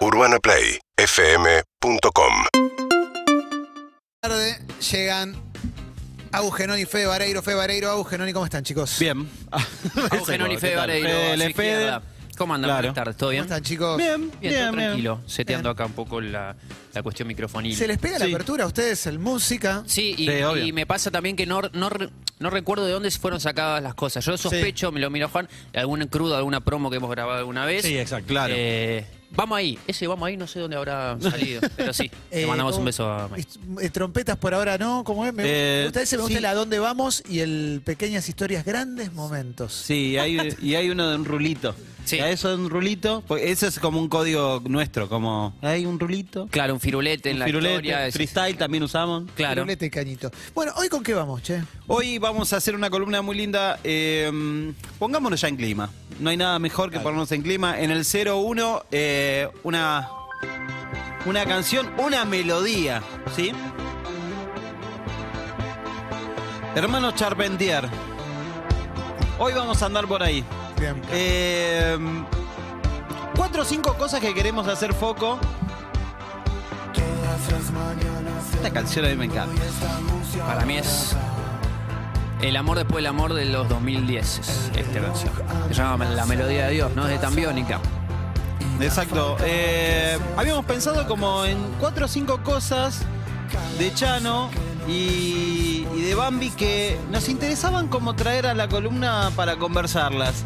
UrbanaPlayFM.com 0.00 2.32
tarde 4.22 4.58
llegan 4.90 5.34
Augenón 6.32 6.78
y 6.78 6.86
Fede 6.86 7.04
Vareiro. 7.06 7.42
Fede 7.42 7.56
Vareiro, 7.56 7.90
Augenón, 7.90 8.32
¿cómo 8.32 8.46
están, 8.46 8.64
chicos? 8.64 8.98
Bien. 8.98 9.28
Eugenón 10.12 10.50
y 10.52 10.56
Fede 10.56 10.76
Vareiro, 10.76 11.08
Fede. 11.54 11.84
nada. 11.86 12.02
¿Cómo 12.38 12.54
andan? 12.54 12.68
Claro. 12.70 12.80
Buenas 12.80 12.94
tardes, 12.94 13.16
¿todo 13.18 13.26
¿Cómo 13.28 13.32
bien? 13.32 13.44
están, 13.44 13.62
chicos? 13.62 13.98
Bien, 13.98 14.20
Bien, 14.20 14.30
bien, 14.40 14.52
todo 14.54 14.62
bien. 14.72 14.86
tranquilo, 14.86 15.20
seteando 15.26 15.68
acá 15.68 15.84
un 15.84 15.92
poco 15.92 16.22
la, 16.22 16.56
la 16.94 17.02
cuestión 17.02 17.28
microfonil. 17.28 17.76
¿Se 17.76 17.86
les 17.86 17.98
pega 17.98 18.18
la 18.18 18.24
Sí. 18.24 18.32
apertura 18.32 18.64
a 18.64 18.68
ustedes, 18.68 19.04
el 19.06 19.18
música? 19.18 19.82
Sí, 19.86 20.14
y, 20.16 20.26
Sí, 20.26 20.42
obvio. 20.42 20.64
y 20.64 20.72
me 20.72 20.86
pasa 20.86 21.10
también 21.10 21.36
que 21.36 21.44
no, 21.44 21.60
no, 21.74 21.90
re- 21.90 22.08
no 22.38 22.48
recuerdo 22.48 22.86
de 22.86 22.92
dónde 22.92 23.10
fueron 23.10 23.38
sacadas 23.40 23.82
las 23.82 23.94
cosas. 23.94 24.24
Yo 24.24 24.38
sospecho, 24.38 24.90
me 24.92 25.00
lo 25.00 25.10
miro 25.10 25.28
Juan, 25.28 25.46
de 25.74 25.80
algún 25.80 26.00
crudo, 26.06 26.34
alguna 26.36 26.60
promo 26.60 26.88
que 26.90 26.96
hemos 26.96 27.10
grabado 27.10 27.40
alguna 27.40 27.66
vez. 27.66 27.82
Sí, 27.84 27.98
exacto, 27.98 28.28
claro. 28.28 28.54
Eh, 28.56 29.04
vamos 29.32 29.56
ahí, 29.58 29.78
ese 29.86 30.06
vamos 30.06 30.26
ahí, 30.26 30.36
no 30.36 30.46
sé 30.46 30.60
dónde 30.60 30.76
habrá 30.76 31.16
salido, 31.20 31.60
pero 31.76 31.92
sí, 31.92 32.10
le 32.30 32.42
Eh, 32.42 32.46
mandamos 32.46 32.72
¿cómo- 32.72 32.80
un 32.80 32.84
beso 32.86 33.10
a 33.10 33.28
Mike. 33.28 33.48
eh, 33.82 33.90
Trompetas 33.90 34.36
por 34.36 34.54
ahora 34.54 34.76
no, 34.78 35.04
¿cómo 35.04 35.24
es? 35.26 35.32
Me, 35.32 35.42
Eh, 35.44 35.76
me 35.78 35.84
gusta 35.84 36.02
ese, 36.02 36.16
me 36.16 36.22
gusta 36.22 36.32
sí. 36.34 36.38
el 36.38 36.46
a 36.46 36.54
dónde 36.54 36.78
vamos 36.78 37.22
y 37.28 37.40
el 37.40 37.82
pequeñas 37.84 38.28
historias, 38.28 38.64
grandes 38.64 39.12
momentos. 39.12 39.72
Sí, 39.72 40.18
hay, 40.18 40.56
y 40.60 40.74
hay 40.74 40.90
uno 40.90 41.08
de 41.08 41.16
un 41.16 41.24
rulito. 41.24 41.74
Sí. 42.04 42.18
A 42.18 42.28
eso 42.30 42.52
un 42.54 42.68
rulito, 42.70 43.22
porque 43.28 43.50
eso 43.52 43.66
es 43.68 43.78
como 43.78 44.00
un 44.00 44.08
código 44.08 44.60
nuestro, 44.66 45.08
como 45.08 45.54
hay 45.62 45.86
un 45.86 46.00
rulito. 46.00 46.48
Claro, 46.50 46.74
un 46.74 46.80
firulete 46.80 47.30
en 47.30 47.38
la 47.38 47.44
firulete, 47.44 47.74
historia. 47.74 48.06
es- 48.08 48.14
freestyle 48.14 48.56
también 48.56 48.82
usamos. 48.82 49.24
Claro. 49.36 49.54
Pirulete 49.62 49.86
y 49.86 49.90
cañito. 49.90 50.30
Bueno, 50.54 50.72
¿hoy 50.76 50.88
con 50.88 51.02
qué 51.04 51.14
vamos, 51.14 51.42
che? 51.42 51.62
Hoy 51.86 52.18
vamos 52.18 52.52
a 52.52 52.56
hacer 52.56 52.74
una 52.74 52.90
columna 52.90 53.22
muy 53.22 53.36
linda. 53.36 53.78
eh, 53.84 54.72
pongámonos 54.98 55.40
ya 55.40 55.48
en 55.48 55.56
clima. 55.56 55.88
No 56.18 56.30
hay 56.30 56.36
nada 56.36 56.58
mejor 56.58 56.90
que 56.90 56.98
ponernos 57.00 57.30
en 57.32 57.42
clima. 57.42 57.80
En 57.80 57.90
el 57.90 58.04
01, 58.04 58.82
eh, 58.90 59.48
una, 59.62 60.08
una 61.26 61.44
canción, 61.46 61.90
una 61.98 62.24
melodía, 62.24 63.02
¿sí? 63.36 63.52
Hermano 66.74 67.12
Charpentier. 67.12 67.88
Hoy 69.38 69.52
vamos 69.54 69.82
a 69.82 69.86
andar 69.86 70.06
por 70.06 70.22
ahí. 70.22 70.44
Bien. 70.80 71.00
Eh, 71.12 71.98
cuatro 73.36 73.62
o 73.62 73.64
cinco 73.64 73.94
cosas 73.98 74.20
que 74.20 74.32
queremos 74.32 74.66
hacer 74.66 74.94
foco. 74.94 75.38
Esta 78.54 78.70
canción 78.70 79.04
a 79.04 79.08
mí 79.08 79.14
me 79.16 79.26
encanta. 79.26 79.62
Para 80.46 80.64
mí 80.64 80.78
es 80.78 81.14
el 82.40 82.56
amor 82.56 82.78
después 82.78 82.96
del 82.96 83.06
amor 83.06 83.34
de 83.34 83.44
los 83.44 83.68
2010, 83.68 84.38
es 84.38 84.70
esta 84.74 85.00
canción. 85.00 85.32
Se 85.68 85.74
llama 85.74 86.06
La 86.06 86.24
Melodía 86.24 86.66
de 86.66 86.72
Dios, 86.72 86.92
¿no? 86.96 87.04
Es 87.04 87.10
de 87.10 87.18
Tambiónica. 87.18 87.80
Exacto. 88.80 89.36
Eh, 89.44 90.18
habíamos 90.36 90.64
pensado 90.64 91.06
como 91.06 91.44
en 91.44 91.58
cuatro 91.78 92.06
o 92.06 92.08
cinco 92.08 92.42
cosas 92.42 93.02
de 93.78 93.92
Chano 93.92 94.48
y, 94.88 95.86
y 95.94 96.02
de 96.02 96.14
Bambi 96.14 96.50
que 96.50 96.98
nos 97.10 97.28
interesaban 97.28 97.88
como 97.88 98.14
traer 98.14 98.46
a 98.46 98.54
la 98.54 98.68
columna 98.68 99.30
para 99.36 99.56
conversarlas. 99.56 100.44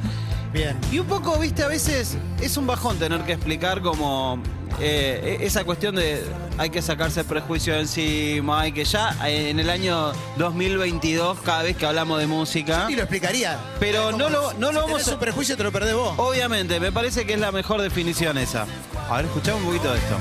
Bien. 0.55 0.77
Y 0.92 1.00
un 1.00 1.06
poco, 1.06 1.36
viste, 1.38 1.62
a 1.64 1.69
veces 1.69 2.16
es 2.41 2.56
un 2.56 2.66
bajón 2.66 2.97
tener 2.98 3.20
que 3.22 3.33
explicar 3.33 3.83
como 3.83 4.38
eh, 4.80 5.38
esa 5.41 5.64
cuestión 5.64 5.96
de 5.96 6.24
hay 6.58 6.70
que 6.70 6.80
sacarse 6.80 7.20
el 7.20 7.27
prejuicio 7.27 7.74
de 7.74 7.80
encima, 7.80 8.61
hay 8.61 8.70
que 8.72 8.84
ya 8.84 9.16
eh, 9.27 9.50
en 9.50 9.58
el 9.58 9.69
año 9.69 10.12
2022, 10.38 11.38
cada 11.44 11.62
vez 11.64 11.77
que 11.77 11.84
hablamos 11.86 12.20
de 12.20 12.28
música, 12.28 12.86
Y 12.88 12.94
lo 12.94 13.02
explicaría. 13.02 13.58
Pero 13.80 14.12
no 14.12 14.28
lo- 14.30 14.52
no 14.55 14.70
lo 14.70 14.72
si 14.72 14.77
vamos 14.77 14.91
tenés 14.92 15.08
a- 15.08 15.14
un 15.14 15.19
prejuicio 15.20 15.56
te 15.56 15.64
lo 15.64 15.72
perdés 15.72 15.94
vos. 15.96 16.14
obviamente, 16.19 16.78
me 16.78 16.92
parece 16.92 17.27
que 17.27 17.34
es 17.34 17.41
la 17.41 17.50
mejor 17.50 17.83
definición 17.83 18.39
esa. 18.39 18.64
A 19.11 19.16
ver, 19.16 19.24
escuchamos 19.27 19.61
un 19.62 19.66
poquito 19.66 19.91
de 19.92 19.98
esto. 19.98 20.16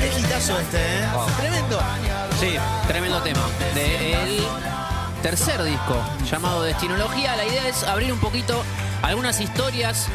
Qué 0.00 0.20
hitazo 0.20 0.58
este, 0.60 0.76
¿eh? 0.78 1.06
Tremendo. 1.38 1.78
Sí, 2.38 2.54
tremendo 2.86 3.22
tema. 3.22 3.40
De 3.74 4.12
el 4.12 4.42
tercer 5.22 5.62
disco 5.62 5.96
llamado 6.30 6.62
Destinología. 6.62 7.34
La 7.34 7.46
idea 7.46 7.66
es 7.66 7.82
abrir 7.84 8.12
un 8.12 8.18
poquito 8.18 8.62
algunas 9.02 9.40
historias 9.40 10.08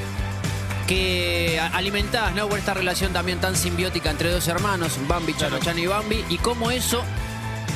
que 0.88 1.60
alimentadas 1.74 2.36
¿no? 2.36 2.48
por 2.48 2.60
esta 2.60 2.76
relación 2.76 3.12
también 3.12 3.40
tan 3.40 3.56
simbiótica 3.56 4.12
entre 4.12 4.30
dos 4.30 4.48
hermanos, 4.48 5.00
Bambi, 5.08 5.34
Chano, 5.36 5.58
Chano 5.60 5.80
y 5.80 5.88
Bambi, 5.88 6.24
y 6.30 6.38
cómo 6.38 6.70
eso 6.70 7.02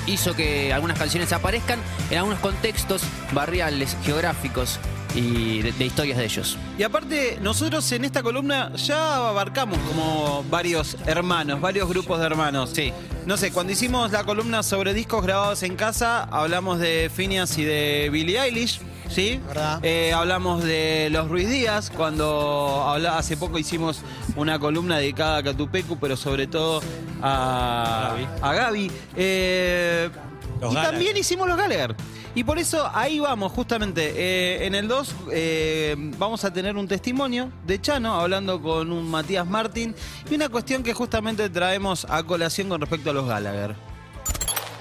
hizo 0.06 0.36
que 0.36 0.72
algunas 0.72 1.00
canciones 1.00 1.34
aparezcan 1.34 1.80
en 2.12 2.20
algunos 2.20 2.40
contextos 2.40 3.02
barriales, 3.32 3.98
geográficos 4.04 4.80
y 5.16 5.62
de, 5.62 5.72
de 5.72 5.86
historias 5.86 6.18
de 6.18 6.26
ellos. 6.26 6.58
Y 6.78 6.84
aparte, 6.84 7.40
nosotros 7.42 7.90
en 7.92 8.06
esta 8.06 8.22
columna 8.22 8.72
ya 8.76 9.30
abarcamos 9.30 9.78
como 9.88 10.44
varios 10.50 10.98
hermanos, 11.06 11.62
varios 11.62 11.88
grupos 11.88 12.20
de 12.20 12.26
hermanos. 12.26 12.72
Sí. 12.74 12.92
No 13.26 13.38
sé, 13.38 13.52
cuando 13.52 13.74
hicimos 13.74 14.12
la 14.12 14.24
columna 14.24 14.62
sobre 14.62 14.94
discos 14.94 15.24
grabados 15.24 15.64
en 15.64 15.76
casa, 15.76 16.24
hablamos 16.26 16.80
de 16.80 17.10
Phineas 17.14 17.58
y 17.58 17.64
de 17.64 18.10
Billie 18.12 18.40
Eilish, 18.40 18.80
¿sí? 19.10 19.40
¿Verdad? 19.48 19.80
Eh, 19.82 20.14
hablamos 20.14 20.64
de 20.64 21.10
los 21.12 21.28
Ruiz 21.28 21.50
Díaz, 21.50 21.90
cuando 21.90 22.84
habla, 22.86 23.18
hace 23.18 23.36
poco 23.36 23.58
hicimos 23.58 24.02
una 24.36 24.60
columna 24.60 25.00
dedicada 25.00 25.38
a 25.38 25.44
Catupecu, 25.44 25.98
pero 25.98 26.16
sobre 26.18 26.46
todo 26.46 26.82
a 27.22 28.10
Gaby. 28.12 28.28
A 28.42 28.54
Gaby. 28.54 28.92
Eh, 29.16 30.10
y 30.58 30.62
Gallagher. 30.62 30.92
también 30.92 31.18
hicimos 31.18 31.48
los 31.48 31.58
Gallagher. 31.58 31.96
Y 32.36 32.44
por 32.44 32.60
eso 32.60 32.90
ahí 32.94 33.20
vamos, 33.20 33.54
justamente. 33.54 34.14
Eh, 34.16 34.66
en 34.68 34.76
el 34.76 34.90
2 34.90 35.16
eh, 35.32 35.96
vamos 36.18 36.44
a 36.44 36.52
tener 36.52 36.76
un 36.76 36.88
testimonio 36.88 37.50
de 37.66 37.80
Chano 37.80 38.20
hablando 38.20 38.62
con 38.62 38.92
un 38.92 39.10
Matías 39.10 39.48
Martín 39.48 39.96
y 40.30 40.36
una 40.36 40.50
cuestión 40.50 40.84
que 40.84 40.94
justamente 40.94 41.50
traemos 41.50 42.06
a 42.10 42.22
colación 42.24 42.68
con 42.68 42.82
respecto 42.82 43.12
a 43.12 43.14
los 43.14 43.26
Gallagher. 43.26 43.76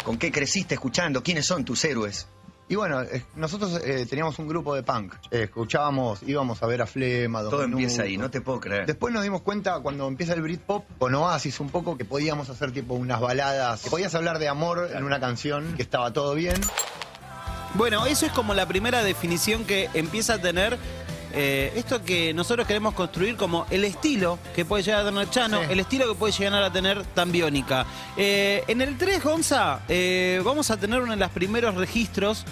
¿Con 0.05 0.19
qué 0.19 0.33
creciste 0.33 0.75
escuchando? 0.75 1.23
¿Quiénes 1.23 1.47
son 1.47 1.65
tus 1.65 1.85
héroes? 1.85 2.27
Y 2.67 2.77
bueno, 2.77 3.03
eh, 3.03 3.25
nosotros 3.37 3.81
eh, 3.85 4.07
teníamos 4.09 4.39
un 4.39 4.49
grupo 4.49 4.75
de 4.75 4.83
punk. 4.83 5.15
Eh, 5.31 5.45
escuchábamos, 5.45 6.23
íbamos 6.23 6.63
a 6.63 6.67
ver 6.67 6.81
a 6.81 6.87
Flema. 6.87 7.41
Todo 7.41 7.59
Minutos. 7.59 7.73
empieza 7.73 8.03
ahí, 8.03 8.17
no 8.17 8.31
te 8.31 8.41
puedo 8.41 8.59
creer. 8.59 8.87
Después 8.87 9.13
nos 9.13 9.23
dimos 9.23 9.43
cuenta 9.43 9.81
cuando 9.81 10.09
empieza 10.09 10.33
el 10.33 10.41
Britpop 10.41 10.85
con 10.99 11.15
Oasis 11.15 11.61
un 11.61 11.69
poco 11.69 11.99
que 11.99 12.05
podíamos 12.05 12.49
hacer 12.49 12.73
tipo 12.73 12.95
unas 12.95 13.21
baladas, 13.21 13.83
que 13.83 13.91
podías 13.91 14.15
hablar 14.15 14.39
de 14.39 14.49
amor 14.49 14.91
en 14.95 15.05
una 15.05 15.21
canción, 15.21 15.75
que 15.77 15.83
estaba 15.83 16.13
todo 16.13 16.35
bien. 16.35 16.61
Bueno, 17.75 18.07
eso 18.07 18.27
es 18.27 18.33
como 18.33 18.55
la 18.55 18.67
primera 18.67 19.03
definición 19.03 19.65
que 19.65 19.91
empieza 19.95 20.35
a 20.35 20.39
tener 20.39 20.79
eh, 21.37 21.73
esto 21.75 22.05
que 22.05 22.33
nosotros 22.33 22.65
queremos 22.69 22.95
construir 22.95 23.37
como 23.37 23.67
el 23.71 23.83
estilo 23.83 24.39
que 24.55 24.65
puede 24.65 24.85
llegar 24.85 25.01
a 25.01 25.05
tener 25.11 25.29
Chano, 25.31 25.59
Sí. 25.63 25.67
el 25.73 25.81
estilo 25.81 26.07
que 26.07 26.15
puede 26.15 26.33
llegar 26.33 26.63
a 26.63 26.73
tener 26.73 27.03
Tambiónica. 27.07 27.85
Eh, 28.17 28.63
en 28.69 28.81
el 28.81 28.97
3, 28.97 29.21
Gonza, 29.25 29.81
eh, 29.89 30.41
vamos 30.45 30.71
a 30.71 30.77
tener 30.77 31.01
uno 31.01 31.11
de 31.11 31.19
los 31.19 31.31
primeros 31.31 31.75
registros 31.75 32.45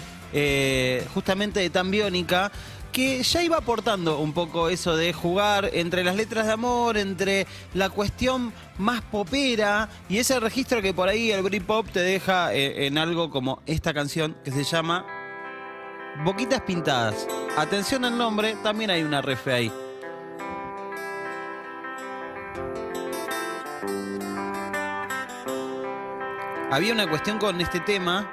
justamente 1.13 1.59
de 1.59 1.69
Tambiónica 1.69 2.51
que 2.93 3.23
ya 3.23 3.41
iba 3.41 3.57
aportando 3.57 4.19
un 4.19 4.33
poco 4.33 4.69
eso 4.69 4.95
de 4.95 5.11
jugar 5.13 5.71
entre 5.73 6.03
las 6.03 6.15
letras 6.15 6.45
de 6.45 6.53
amor, 6.53 6.95
entre 6.95 7.47
la 7.73 7.89
cuestión 7.89 8.53
más 8.77 9.01
popera 9.01 9.89
y 10.07 10.19
ese 10.19 10.39
registro 10.39 10.81
que 10.81 10.93
por 10.93 11.09
ahí 11.09 11.31
el 11.31 11.41
Britpop 11.41 11.89
te 11.89 12.01
deja 12.01 12.53
eh, 12.53 12.85
en 12.85 12.99
algo 12.99 13.31
como 13.31 13.61
esta 13.65 13.95
canción 13.95 14.37
que 14.43 14.51
se 14.51 14.63
llama 14.63 15.05
Boquitas 16.23 16.61
Pintadas. 16.61 17.27
Atención 17.57 18.05
al 18.05 18.15
nombre, 18.15 18.55
también 18.61 18.91
hay 18.91 19.01
una 19.01 19.23
ref 19.23 19.47
ahí. 19.47 19.71
Había 26.69 26.93
una 26.93 27.09
cuestión 27.09 27.39
con 27.39 27.59
este 27.59 27.79
tema 27.79 28.31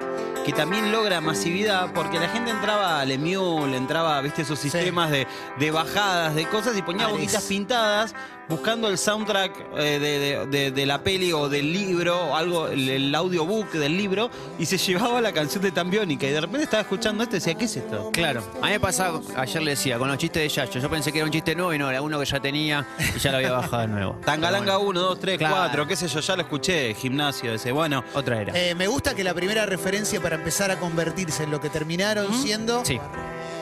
que 0.50 0.56
también 0.56 0.90
logra 0.90 1.20
masividad 1.20 1.92
porque 1.94 2.18
la 2.18 2.28
gente 2.28 2.50
entraba 2.50 3.00
al 3.00 3.12
Emule, 3.12 3.76
entraba, 3.76 4.20
viste, 4.20 4.42
esos 4.42 4.58
sistemas 4.58 5.08
de, 5.10 5.28
de 5.60 5.70
bajadas, 5.70 6.34
de 6.34 6.44
cosas 6.48 6.76
y 6.76 6.82
ponía 6.82 7.04
Ares. 7.04 7.18
boquitas 7.18 7.44
pintadas 7.44 8.14
buscando 8.50 8.88
el 8.88 8.98
soundtrack 8.98 9.52
eh, 9.78 9.98
de, 9.98 10.18
de- 10.18 10.46
de- 10.46 10.70
de 10.72 10.86
la 10.86 11.02
peli 11.02 11.32
o 11.32 11.48
del 11.48 11.72
libro 11.72 12.18
o 12.30 12.36
algo, 12.36 12.68
el, 12.68 12.88
el 12.88 13.14
audiobook 13.14 13.70
del 13.72 13.96
libro 13.96 14.28
y 14.58 14.66
se 14.66 14.76
llevaba 14.90 15.20
la 15.20 15.32
canción 15.32 15.62
de 15.62 15.70
Tambiónica 15.70 16.26
y 16.26 16.30
de 16.30 16.40
repente 16.40 16.64
estaba 16.64 16.82
escuchando 16.82 17.22
esto 17.22 17.36
y 17.36 17.38
decía, 17.38 17.54
¿qué 17.54 17.64
es 17.64 17.76
esto? 17.76 18.10
Claro, 18.12 18.42
a 18.60 18.66
mí 18.66 18.72
me 18.72 18.80
pasaba, 18.80 19.20
ayer 19.36 19.62
le 19.62 19.70
decía, 19.70 19.98
con 19.98 20.08
los 20.08 20.18
chistes 20.18 20.42
de 20.42 20.48
Yacho, 20.48 20.78
yo 20.80 20.90
pensé 20.90 21.12
que 21.12 21.18
era 21.18 21.26
un 21.26 21.32
chiste 21.32 21.54
nuevo 21.54 21.72
y 21.72 21.78
no, 21.78 21.88
era 21.88 22.02
uno 22.02 22.18
que 22.18 22.26
ya 22.26 22.40
tenía 22.40 22.86
y 23.14 23.18
ya 23.18 23.30
lo 23.30 23.36
había 23.38 23.52
bajado 23.52 23.82
de 23.82 23.88
nuevo. 23.88 24.18
Tangalanga 24.24 24.78
1, 24.78 25.00
2, 25.00 25.20
3, 25.20 25.38
Claro. 25.38 25.54
4, 25.56 25.86
qué 25.86 25.96
sé 25.96 26.08
yo, 26.08 26.20
ya 26.20 26.36
lo 26.36 26.42
escuché, 26.42 26.94
gimnasio 26.94 27.54
ese. 27.54 27.72
Bueno, 27.72 28.04
Otra 28.14 28.40
era. 28.42 28.52
Eh, 28.58 28.74
me 28.74 28.86
gusta 28.88 29.14
que 29.14 29.22
la 29.24 29.32
primera 29.32 29.64
referencia 29.64 30.20
para 30.20 30.36
empezar 30.36 30.70
a 30.70 30.78
convertirse 30.78 31.44
en 31.44 31.50
lo 31.52 31.60
que 31.60 31.70
terminaron 31.70 32.34
siendo 32.34 32.84
Sí, 32.84 32.98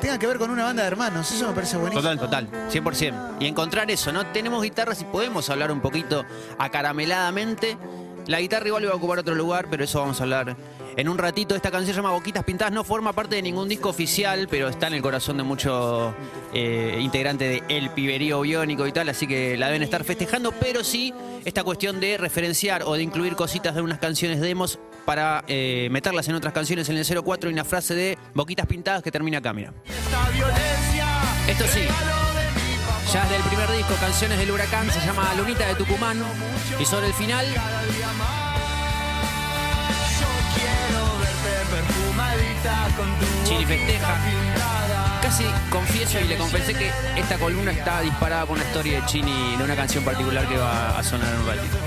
tenga 0.01 0.19
que 0.19 0.27
ver 0.27 0.39
con 0.39 0.51
una 0.51 0.65
banda 0.65 0.83
de 0.83 0.89
hermanos. 0.89 1.31
Eso 1.31 1.49
me 1.49 1.55
parece 1.55 1.77
buenísimo. 1.77 2.03
total, 2.17 2.49
total, 2.49 2.71
100%. 2.71 3.37
Y 3.41 3.47
encontrar 3.47 3.91
eso, 3.91 4.13
¿no? 4.13 4.27
Tenemos 4.27 4.63
guitarras 4.63 5.01
y 5.01 5.05
podemos 5.05 5.49
hablar 5.51 5.71
un 5.71 5.81
poquito 5.81 6.25
acarameladamente. 6.59 7.77
La 8.27 8.41
guitarra 8.41 8.67
igual 8.67 8.87
va 8.87 8.93
a 8.93 8.97
ocupar 8.97 9.19
otro 9.21 9.35
lugar, 9.35 9.69
pero 9.71 9.85
eso 9.85 10.01
vamos 10.01 10.21
a 10.21 10.25
hablar 10.25 10.57
en 10.99 11.09
un 11.09 11.17
ratito. 11.17 11.55
Esta 11.55 11.71
canción 11.71 11.95
se 11.95 12.03
llama 12.03 12.13
Boquitas 12.13 12.45
Pintadas, 12.45 12.75
no 12.75 12.85
forma 12.85 13.13
parte 13.13 13.37
de 13.37 13.43
ningún 13.43 13.69
disco 13.69 13.89
oficial, 13.89 14.49
pero 14.51 14.69
está 14.69 14.89
en 14.89 14.95
el 14.95 15.03
corazón 15.03 15.37
de 15.37 15.45
muchos 15.45 16.13
eh, 16.53 16.99
integrantes 17.01 17.49
de 17.49 17.75
El 17.75 17.91
Piberío 17.91 18.41
Biónico 18.41 18.87
y 18.87 18.93
tal, 18.93 19.09
así 19.09 19.27
que 19.27 19.57
la 19.57 19.67
deben 19.67 19.83
estar 19.83 20.05
festejando, 20.05 20.53
pero 20.53 20.83
sí 20.83 21.15
esta 21.45 21.63
cuestión 21.63 22.01
de 22.01 22.19
referenciar 22.19 22.83
o 22.83 22.95
de 22.95 23.03
incluir 23.03 23.37
cositas 23.37 23.77
de 23.77 23.83
unas 23.83 23.99
canciones 23.99 24.41
demos 24.41 24.79
para 25.09 25.43
eh, 25.49 25.89
meterlas 25.91 26.29
en 26.29 26.35
otras 26.35 26.53
canciones 26.53 26.87
en 26.91 26.99
el 26.99 27.25
04 27.25 27.49
y 27.49 27.53
una 27.55 27.65
frase 27.65 27.95
de 27.95 28.19
Boquitas 28.35 28.67
Pintadas 28.67 29.03
que 29.03 29.11
termina 29.11 29.39
acá, 29.39 29.55
mira. 29.55 29.73
Esto 31.49 31.65
sí, 31.67 31.81
ya 33.11 33.23
es 33.25 33.31
del 33.31 33.41
primer 33.45 33.73
disco, 33.73 33.95
Canciones 33.99 34.37
del 34.37 34.51
Huracán, 34.51 34.91
se 34.91 35.01
llama 35.01 35.33
Lunita 35.35 35.67
de 35.67 35.77
Tucumán. 35.77 36.23
Y 36.79 36.85
sobre 36.85 37.07
el 37.07 37.15
final, 37.15 37.47
Chini 43.45 43.65
festeja. 43.65 44.15
Casi 45.23 45.45
confieso 45.71 46.21
y 46.21 46.25
le 46.25 46.37
confesé 46.37 46.75
que 46.75 46.91
esta 47.17 47.39
columna 47.39 47.71
está 47.71 48.03
disparada 48.03 48.45
por 48.45 48.59
una 48.59 48.67
historia 48.67 49.01
de 49.01 49.07
Chini 49.07 49.57
de 49.57 49.65
una 49.65 49.75
canción 49.75 50.05
particular 50.05 50.47
que 50.47 50.59
va 50.59 50.99
a 50.99 51.03
sonar 51.03 51.33
en 51.33 51.41
un 51.41 51.47
ratito. 51.47 51.79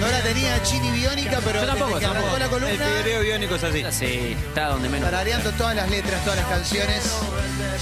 No 0.00 0.06
la 0.08 0.20
tenía 0.22 0.62
Chini 0.62 0.90
Biónica, 0.90 1.40
pero 1.44 1.60
Yo 1.60 1.66
tampoco, 1.66 1.86
desde 1.94 2.00
que 2.00 2.06
arrancó 2.06 2.28
tampoco. 2.30 2.38
la 2.38 2.44
El 2.44 2.50
columna, 2.50 2.86
pibereo 2.86 3.20
biónico 3.22 3.54
es 3.56 3.64
así. 3.64 3.84
Sí, 3.90 4.36
está 4.48 4.68
donde 4.68 4.88
menos. 4.88 5.10
tarareando 5.10 5.52
todas 5.52 5.76
las 5.76 5.90
letras, 5.90 6.22
todas 6.24 6.38
las 6.38 6.48
canciones 6.48 7.02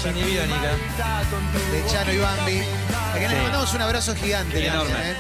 Chini 0.03 0.23
Biónica. 0.23 0.71
de 1.73 1.91
Chano 1.93 2.13
y 2.13 2.19
Bambi. 2.19 2.61
A 2.61 3.13
quienes 3.13 3.31
les 3.33 3.43
mandamos 3.43 3.75
un 3.75 3.83
abrazo 3.83 4.15
gigante. 4.17 4.67
Enorme. 4.67 4.91
también, 4.93 5.13
¿eh? 5.13 5.17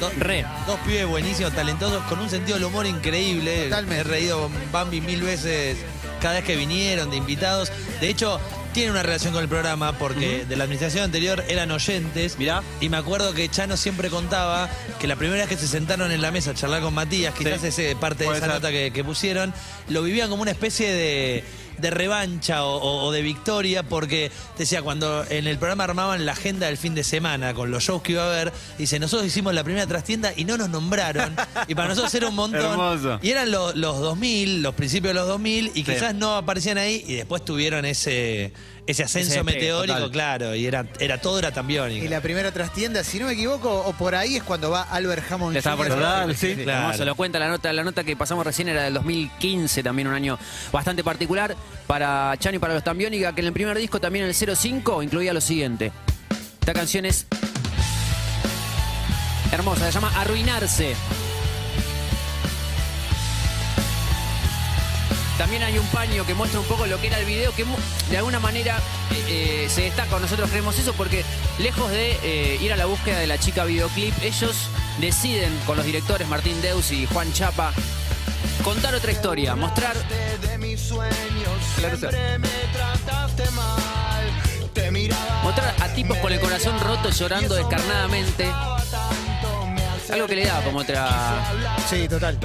Do- 0.00 0.12
Re. 0.18 0.46
Dos 0.66 0.78
pibes 0.80 1.06
buenísimos, 1.06 1.52
talentosos, 1.52 2.02
con 2.04 2.18
un 2.20 2.28
sentido 2.30 2.56
del 2.58 2.64
humor 2.66 2.86
increíble. 2.86 3.64
Totalmente. 3.64 3.94
Me 3.94 4.00
he 4.00 4.04
reído 4.04 4.42
con 4.42 4.52
Bambi 4.72 5.00
mil 5.00 5.22
veces 5.22 5.78
cada 6.20 6.34
vez 6.34 6.44
que 6.44 6.56
vinieron 6.56 7.10
de 7.10 7.16
invitados. 7.16 7.70
De 8.00 8.08
hecho, 8.08 8.40
tiene 8.72 8.90
una 8.92 9.02
relación 9.02 9.32
con 9.32 9.42
el 9.42 9.48
programa 9.48 9.92
porque 9.98 10.44
de 10.44 10.56
la 10.56 10.64
administración 10.64 11.04
anterior 11.04 11.44
eran 11.48 11.70
oyentes. 11.70 12.38
Mirá. 12.38 12.62
Y 12.80 12.88
me 12.88 12.96
acuerdo 12.96 13.32
que 13.34 13.48
Chano 13.48 13.76
siempre 13.76 14.10
contaba 14.10 14.68
que 14.98 15.06
la 15.06 15.16
primera 15.16 15.40
vez 15.40 15.48
que 15.48 15.56
se 15.56 15.66
sentaron 15.68 16.12
en 16.12 16.22
la 16.22 16.30
mesa 16.30 16.52
a 16.52 16.54
charlar 16.54 16.82
con 16.82 16.94
Matías, 16.94 17.34
quizás 17.34 17.60
Sí. 17.60 17.66
ese 17.68 17.96
parte 17.96 18.24
de 18.24 18.30
esa 18.30 18.40
ser. 18.40 18.48
nota 18.48 18.70
que, 18.70 18.92
que 18.92 19.04
pusieron, 19.04 19.52
lo 19.88 20.02
vivían 20.02 20.28
como 20.30 20.42
una 20.42 20.50
especie 20.52 20.92
de, 20.92 21.44
de 21.80 21.90
revancha 21.90 22.64
o, 22.64 22.76
o- 22.76 23.04
o 23.06 23.12
de 23.12 23.22
victoria, 23.22 23.82
porque 23.82 24.30
decía, 24.58 24.82
cuando 24.82 25.24
en 25.28 25.46
el 25.46 25.58
programa 25.58 25.84
armaban 25.84 26.24
la 26.26 26.32
agenda 26.32 26.66
del 26.66 26.76
fin 26.76 26.94
de 26.94 27.04
semana 27.04 27.54
con 27.54 27.70
los 27.70 27.82
shows 27.84 28.02
que 28.02 28.12
iba 28.12 28.22
a 28.24 28.26
haber, 28.26 28.52
dice, 28.78 28.98
nosotros 28.98 29.26
hicimos 29.26 29.54
la 29.54 29.64
primera 29.64 29.86
trastienda 29.86 30.32
y 30.36 30.44
no 30.44 30.56
nos 30.56 30.68
nombraron. 30.70 31.34
y 31.68 31.74
para 31.74 31.88
nosotros 31.88 32.14
era 32.14 32.28
un 32.28 32.34
montón. 32.34 32.60
Hermoso. 32.60 33.18
Y 33.22 33.30
eran 33.30 33.50
lo- 33.50 33.72
los 33.74 33.98
2000, 34.00 34.62
los 34.62 34.74
principios 34.74 35.10
de 35.14 35.20
los 35.20 35.28
2000, 35.28 35.72
y 35.74 35.82
quizás 35.94 36.14
no 36.14 36.36
aparecían 36.36 36.78
ahí 36.78 37.04
y 37.06 37.14
después 37.14 37.44
tuvieron 37.44 37.84
ese, 37.84 38.52
ese 38.90 39.04
ascenso 39.04 39.32
Ese 39.32 39.42
meteórico, 39.42 39.94
total. 39.96 40.10
claro, 40.10 40.54
y 40.54 40.66
era, 40.66 40.86
era 40.98 41.20
todo 41.20 41.38
era 41.38 41.52
tan 41.52 41.66
biónico. 41.66 42.04
Y 42.04 42.08
la 42.08 42.20
primera 42.20 42.52
trastienda, 42.52 43.04
si 43.04 43.18
no 43.18 43.26
me 43.26 43.32
equivoco, 43.32 43.70
o 43.86 43.92
por 43.92 44.14
ahí 44.14 44.36
es 44.36 44.42
cuando 44.42 44.70
va 44.70 44.82
Albert 44.82 45.30
Hammond. 45.30 45.56
Estaba 45.56 45.76
por 45.76 45.86
eso. 45.86 45.96
Total, 45.96 46.36
sí. 46.36 46.54
Claro. 46.56 46.80
Hermoso, 46.80 47.04
lo 47.04 47.14
cuenta 47.14 47.38
la 47.38 47.48
nota. 47.48 47.72
La 47.72 47.84
nota 47.84 48.04
que 48.04 48.16
pasamos 48.16 48.44
recién 48.44 48.68
era 48.68 48.82
del 48.82 48.94
2015, 48.94 49.82
también 49.82 50.08
un 50.08 50.14
año 50.14 50.38
bastante 50.72 51.04
particular 51.04 51.56
para 51.86 52.34
Chano 52.38 52.56
y 52.56 52.58
para 52.58 52.74
los 52.74 52.84
Tambiónica, 52.84 53.34
que 53.34 53.40
en 53.40 53.46
el 53.48 53.52
primer 53.52 53.76
disco, 53.78 54.00
también 54.00 54.24
en 54.24 54.30
el 54.30 54.56
05, 54.56 55.02
incluía 55.02 55.32
lo 55.32 55.40
siguiente. 55.40 55.92
Esta 56.60 56.72
canción 56.72 57.04
es 57.06 57.26
hermosa, 59.52 59.86
se 59.86 59.92
llama 59.92 60.12
Arruinarse. 60.16 60.94
También 65.40 65.62
hay 65.62 65.78
un 65.78 65.86
paño 65.86 66.26
que 66.26 66.34
muestra 66.34 66.60
un 66.60 66.66
poco 66.66 66.84
lo 66.84 67.00
que 67.00 67.06
era 67.06 67.18
el 67.18 67.24
video, 67.24 67.50
que 67.54 67.64
de 68.10 68.18
alguna 68.18 68.38
manera 68.40 68.76
eh, 69.10 69.64
eh, 69.64 69.68
se 69.70 69.84
destaca, 69.84 70.18
nosotros 70.18 70.50
creemos 70.50 70.78
eso, 70.78 70.92
porque 70.92 71.24
lejos 71.58 71.90
de 71.90 72.18
eh, 72.22 72.58
ir 72.60 72.70
a 72.74 72.76
la 72.76 72.84
búsqueda 72.84 73.18
de 73.18 73.26
la 73.26 73.38
chica 73.38 73.64
videoclip, 73.64 74.12
ellos 74.22 74.68
deciden 75.00 75.58
con 75.64 75.78
los 75.78 75.86
directores 75.86 76.28
Martín 76.28 76.60
Deus 76.60 76.92
y 76.92 77.06
Juan 77.06 77.32
Chapa 77.32 77.72
contar 78.62 78.94
otra 78.94 79.12
historia, 79.12 79.56
mostrar 79.56 79.96
mostrar 85.42 85.74
a 85.80 85.88
tipos 85.94 86.18
con 86.18 86.32
el 86.34 86.40
corazón 86.40 86.78
roto 86.80 87.08
llorando 87.08 87.54
descarnadamente. 87.54 88.46
Algo 90.12 90.26
que 90.26 90.34
le 90.34 90.44
daba 90.44 90.62
como 90.64 90.80
otra 90.80 91.08
Sí, 91.88 92.06
total. 92.08 92.38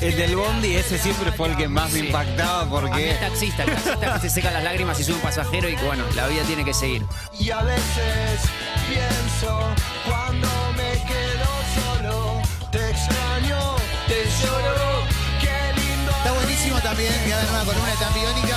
El 0.00 0.14
del 0.16 0.36
Bondi, 0.36 0.76
ese 0.76 0.98
siempre 0.98 1.32
fue 1.32 1.48
el 1.48 1.56
que 1.56 1.68
más 1.68 1.90
me 1.90 2.00
Sí. 2.00 2.06
impactaba 2.06 2.60
A 2.60 2.64
mí 2.64 2.70
porque. 2.70 3.10
el 3.12 3.18
taxista, 3.18 3.62
el 3.64 3.70
taxista 3.74 4.14
que 4.14 4.20
se 4.20 4.30
seca 4.30 4.50
las 4.50 4.62
lágrimas 4.62 5.00
y 5.00 5.04
sube 5.04 5.14
un 5.16 5.20
pasajero 5.22 5.68
y 5.68 5.76
que 5.76 5.84
bueno, 5.84 6.04
la 6.14 6.26
vida 6.28 6.42
tiene 6.42 6.64
que 6.64 6.74
seguir. 6.74 7.04
Y 7.38 7.50
a 7.50 7.62
veces 7.62 8.40
pienso 8.88 9.58
cuando 10.06 10.48
me 10.76 10.92
quedo 11.08 11.48
solo, 11.74 12.42
te 12.70 12.90
extraño, 12.90 13.76
te 14.06 14.24
lloro, 14.42 15.02
qué 15.40 15.80
lindo. 15.80 16.10
Está 16.12 16.32
buenísimo 16.32 16.78
también 16.80 17.12
que 17.24 17.32
hagan 17.34 17.48
una 17.50 17.64
columna 17.64 17.90
de 17.90 17.96
tan 17.96 18.14
biónica. 18.14 18.56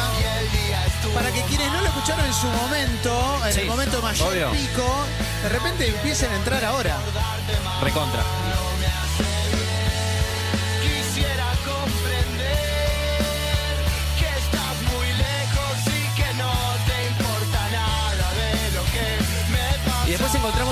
Para 1.14 1.32
que 1.32 1.42
quienes 1.44 1.72
no 1.72 1.82
lo 1.82 1.88
escucharon 1.88 2.26
en 2.26 2.34
su 2.34 2.48
momento, 2.48 3.42
en 3.48 3.54
Sí, 3.54 3.60
el 3.62 3.68
momento 3.68 4.02
mayor 4.02 4.32
obvio. 4.32 4.52
pico, 4.52 5.06
de 5.42 5.50
repente 5.50 5.88
empiecen 5.88 6.32
a 6.32 6.36
entrar 6.36 6.64
ahora. 6.66 6.98
Recontra. 7.82 8.22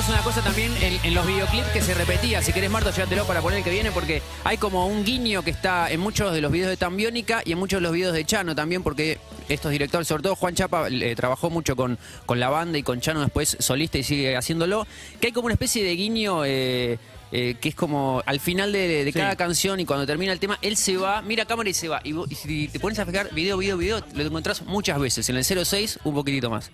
Encontramos 0.07 0.09
una 0.09 0.23
cosa 0.23 0.41
también 0.41 0.71
en, 0.81 0.99
en 1.05 1.13
los 1.13 1.25
videoclips 1.27 1.67
que 1.69 1.81
se 1.81 1.93
repetía. 1.93 2.41
Si 2.41 2.53
querés, 2.53 2.69
Marto, 2.69 2.91
llévatelo 2.91 3.25
para 3.25 3.41
poner 3.41 3.59
el 3.59 3.63
que 3.63 3.71
viene, 3.71 3.91
porque 3.91 4.21
hay 4.43 4.57
como 4.57 4.87
un 4.87 5.03
guiño 5.03 5.43
que 5.43 5.51
está 5.51 5.91
en 5.91 5.99
muchos 5.99 6.33
de 6.33 6.41
los 6.41 6.51
videos 6.51 6.69
de 6.69 6.77
Tambiónica 6.77 7.41
y 7.45 7.51
en 7.51 7.57
muchos 7.59 7.77
de 7.77 7.81
los 7.81 7.91
videos 7.91 8.13
de 8.13 8.25
Chano 8.25 8.55
también, 8.55 8.83
porque 8.83 9.17
estos 9.49 9.71
directores, 9.71 10.07
sobre 10.07 10.23
todo 10.23 10.35
Juan 10.35 10.55
Chapa, 10.55 10.87
eh, 10.89 11.15
trabajó 11.15 11.49
mucho 11.49 11.75
con, 11.75 11.97
con 12.25 12.39
la 12.39 12.49
banda 12.49 12.77
y 12.77 12.83
con 12.83 13.01
Chano 13.01 13.21
después 13.21 13.57
solista 13.59 13.97
y 13.97 14.03
sigue 14.03 14.35
haciéndolo. 14.37 14.87
Que 15.19 15.27
hay 15.27 15.33
como 15.33 15.45
una 15.45 15.53
especie 15.53 15.83
de 15.83 15.95
guiño. 15.95 16.45
eh, 16.45 16.97
eh, 17.33 17.55
que 17.59 17.67
es 17.67 17.75
como 17.75 18.23
al 18.25 18.39
final 18.39 18.71
de, 18.71 19.03
de 19.03 19.11
cada 19.11 19.35
canción 19.35 19.81
y 19.81 19.85
cuando 19.85 20.05
termina 20.07 20.31
el 20.31 20.39
tema, 20.39 20.57
él 20.61 20.77
se 20.77 20.95
va, 20.95 21.21
mira 21.21 21.43
a 21.43 21.45
cámara 21.45 21.69
y 21.69 21.73
se 21.73 21.89
va. 21.89 21.99
Y, 22.05 22.13
vos- 22.13 22.31
y 22.31 22.35
si 22.35 22.67
te 22.69 22.79
pones 22.79 22.97
a 22.99 23.05
fijar 23.05 23.27
video, 23.33 23.57
video, 23.57 23.75
video, 23.77 24.01
lo 24.13 24.23
encontrás 24.23 24.61
muchas 24.61 24.97
veces. 24.97 25.27
En 25.27 25.35
el 25.35 25.43
06, 25.43 25.99
un 26.05 26.13
poquitito 26.15 26.49
más. 26.49 26.71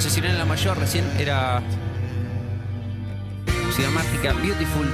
O 0.00 0.02
sea, 0.02 0.10
si 0.10 0.22
no 0.22 0.28
en 0.28 0.38
la 0.38 0.46
mayor, 0.46 0.78
recién 0.78 1.04
era. 1.18 1.60
Ciudad 3.76 3.90
Mágica, 3.90 4.32
Beautiful, 4.32 4.88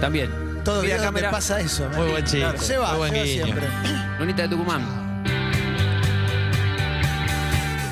también. 0.00 0.30
Todo 0.64 0.80
bien 0.80 0.96
cámara, 0.96 1.30
pasa 1.30 1.60
eso. 1.60 1.86
Muy 1.94 2.08
buen 2.10 2.24
chico, 2.24 2.48
Se 2.56 2.78
va, 2.78 2.92
muy 2.92 2.98
buen 3.00 3.12
se 3.12 3.18
va 3.18 3.24
guiño. 3.26 3.44
siempre. 3.44 3.66
Lunita 4.18 4.42
de 4.44 4.48
Tucumán. 4.48 5.05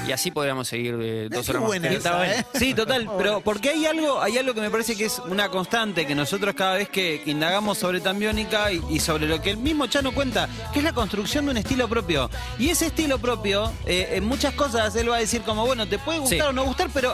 Y 0.07 0.13
así 0.13 0.31
podríamos 0.31 0.69
seguir 0.69 0.97
de 0.99 1.29
dos 1.31 1.49
horas 1.49 1.63
más. 1.63 1.85
esa. 1.85 2.31
¿eh? 2.35 2.45
Sí, 2.55 2.75
total, 2.75 3.09
pero 3.19 3.41
porque 3.41 3.71
hay 3.71 3.87
algo, 3.87 4.21
hay 4.21 4.37
algo 4.37 4.53
que 4.53 4.61
me 4.61 4.71
parece 4.71 4.97
que 4.97 5.07
es 5.07 5.19
una 5.19 5.49
constante, 5.49 6.07
que 6.07 6.15
nosotros 6.15 6.55
cada 6.55 6.75
vez 6.75 6.89
que 6.91 7.23
que 7.25 7.31
indagamos 7.31 7.79
sobre 7.79 8.01
Tambiónica 8.01 8.71
y, 8.71 8.83
y 8.91 9.01
sobre 9.01 9.27
lo 9.27 9.41
que 9.41 9.51
el 9.51 9.57
mismo 9.57 9.87
Chano 9.87 10.13
cuenta, 10.13 10.49
que 10.73 10.81
es 10.81 10.85
la 10.85 10.93
construcción 10.93 11.47
de 11.47 11.53
un 11.53 11.57
estilo 11.57 11.89
propio. 11.89 12.29
Y 12.59 12.69
ese 12.69 12.87
estilo 12.87 13.19
propio, 13.19 13.73
eh, 13.87 14.11
en 14.13 14.25
muchas 14.25 14.53
cosas 14.55 14.95
él 14.97 15.11
va 15.11 15.17
a 15.17 15.21
decir 15.21 15.41
como, 15.43 15.65
bueno, 15.65 15.87
te 15.89 15.99
puede 15.99 16.19
gustar 16.19 16.39
Sí. 16.39 16.45
o 16.45 16.53
no 16.53 16.65
gustar, 16.65 16.91
pero 16.93 17.13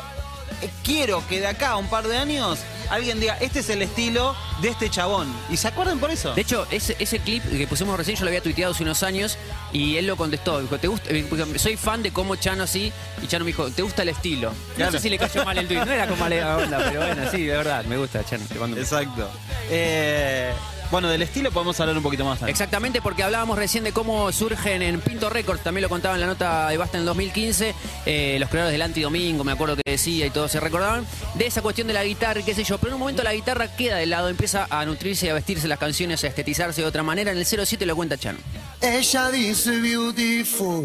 eh, 0.60 0.68
quiero 0.82 1.22
que 1.28 1.38
de 1.40 1.46
acá 1.46 1.70
a 1.70 1.76
un 1.76 1.88
par 1.88 2.08
de 2.08 2.16
años 2.18 2.58
alguien 2.90 3.20
diga, 3.20 3.36
este 3.40 3.60
es 3.60 3.70
el 3.70 3.82
estilo 3.82 4.34
de 4.60 4.68
este 4.68 4.90
chabón. 4.90 5.28
¿Y 5.48 5.56
se 5.56 5.68
acuerdan 5.68 5.98
por 5.98 6.10
eso? 6.10 6.34
De 6.34 6.42
hecho, 6.42 6.66
ese, 6.70 6.96
ese 6.98 7.18
clip 7.20 7.42
que 7.48 7.66
pusimos 7.66 7.96
recién, 7.96 8.16
yo 8.16 8.24
lo 8.24 8.28
había 8.28 8.42
tuiteado 8.42 8.72
hace 8.72 8.82
unos 8.82 9.02
años 9.02 9.38
y 9.72 9.96
él 9.96 10.06
lo 10.06 10.16
contestó. 10.16 10.60
Dijo, 10.60 10.78
¿te 10.78 10.88
gusta? 10.88 11.10
eh, 11.10 11.26
Soy 11.56 11.76
fan 11.76 12.02
de 12.02 12.12
cómo 12.12 12.36
Chano 12.36 12.64
así. 12.64 12.92
Y 13.22 13.26
Chano 13.26 13.44
me 13.44 13.50
dijo, 13.50 13.70
¿te 13.70 13.82
gusta 13.82 14.02
el 14.02 14.10
estilo? 14.10 14.52
Claro. 14.76 14.92
No 14.92 14.98
sé 14.98 15.02
si 15.02 15.10
le 15.10 15.18
cayó 15.18 15.44
mal 15.44 15.56
el 15.58 15.66
tuit. 15.68 15.80
No 15.84 15.92
era 15.92 16.06
con 16.06 16.18
mala 16.18 16.56
onda, 16.56 16.78
pero 16.84 17.00
bueno, 17.06 17.30
sí, 17.30 17.44
de 17.44 17.56
verdad, 17.56 17.84
me 17.84 17.96
gusta 17.96 18.24
Chano. 18.24 18.44
te 18.46 18.58
mando 18.58 18.76
un. 18.76 18.82
Exacto. 18.82 19.30
Eh, 19.70 20.52
bueno, 20.90 21.08
del 21.08 21.22
estilo 21.22 21.50
podemos 21.50 21.78
hablar 21.80 21.96
un 21.96 22.02
poquito 22.02 22.24
más. 22.24 22.38
también. 22.38 22.52
Exactamente, 22.52 23.00
porque 23.00 23.22
hablábamos 23.22 23.58
recién 23.58 23.84
de 23.84 23.92
cómo 23.92 24.32
surgen 24.32 24.82
en 24.82 25.00
Pinto 25.00 25.30
Records, 25.30 25.62
también 25.62 25.82
lo 25.82 25.88
contaba 25.88 26.14
en 26.14 26.20
la 26.20 26.26
nota 26.26 26.68
de 26.68 26.76
Basta 26.76 26.96
en 26.96 27.02
el 27.02 27.06
2015, 27.06 27.74
eh, 28.06 28.36
los 28.40 28.48
creadores 28.48 28.72
del 28.72 28.82
Antidomingo, 28.82 29.44
me 29.44 29.52
acuerdo 29.52 29.76
que 29.76 29.82
decía 29.90 30.26
y 30.26 30.30
todos 30.30 30.50
se 30.50 30.60
recordaban, 30.60 31.06
de 31.34 31.46
esa 31.46 31.62
cuestión 31.62 31.86
de 31.86 31.94
la 31.94 32.04
guitarra 32.04 32.42
qué 32.42 32.54
sé 32.54 32.64
yo, 32.64 32.78
pero 32.78 32.90
en 32.90 32.94
un 32.94 33.00
momento 33.00 33.22
la 33.22 33.34
guitarra 33.34 33.68
queda 33.76 33.96
de 33.96 34.06
lado, 34.06 34.28
empieza 34.28 34.66
a 34.70 34.84
nutrirse 34.84 35.30
a 35.30 35.34
vestirse 35.34 35.68
las 35.68 35.78
canciones, 35.78 36.24
a 36.24 36.28
estetizarse 36.28 36.80
de 36.82 36.86
otra 36.86 37.02
manera, 37.02 37.32
en 37.32 37.38
el 37.38 37.46
07 37.46 37.86
lo 37.86 37.96
cuenta 37.96 38.18
Chano. 38.18 38.38
Ella 38.82 39.30
dice 39.30 39.78
beautiful. 39.78 40.84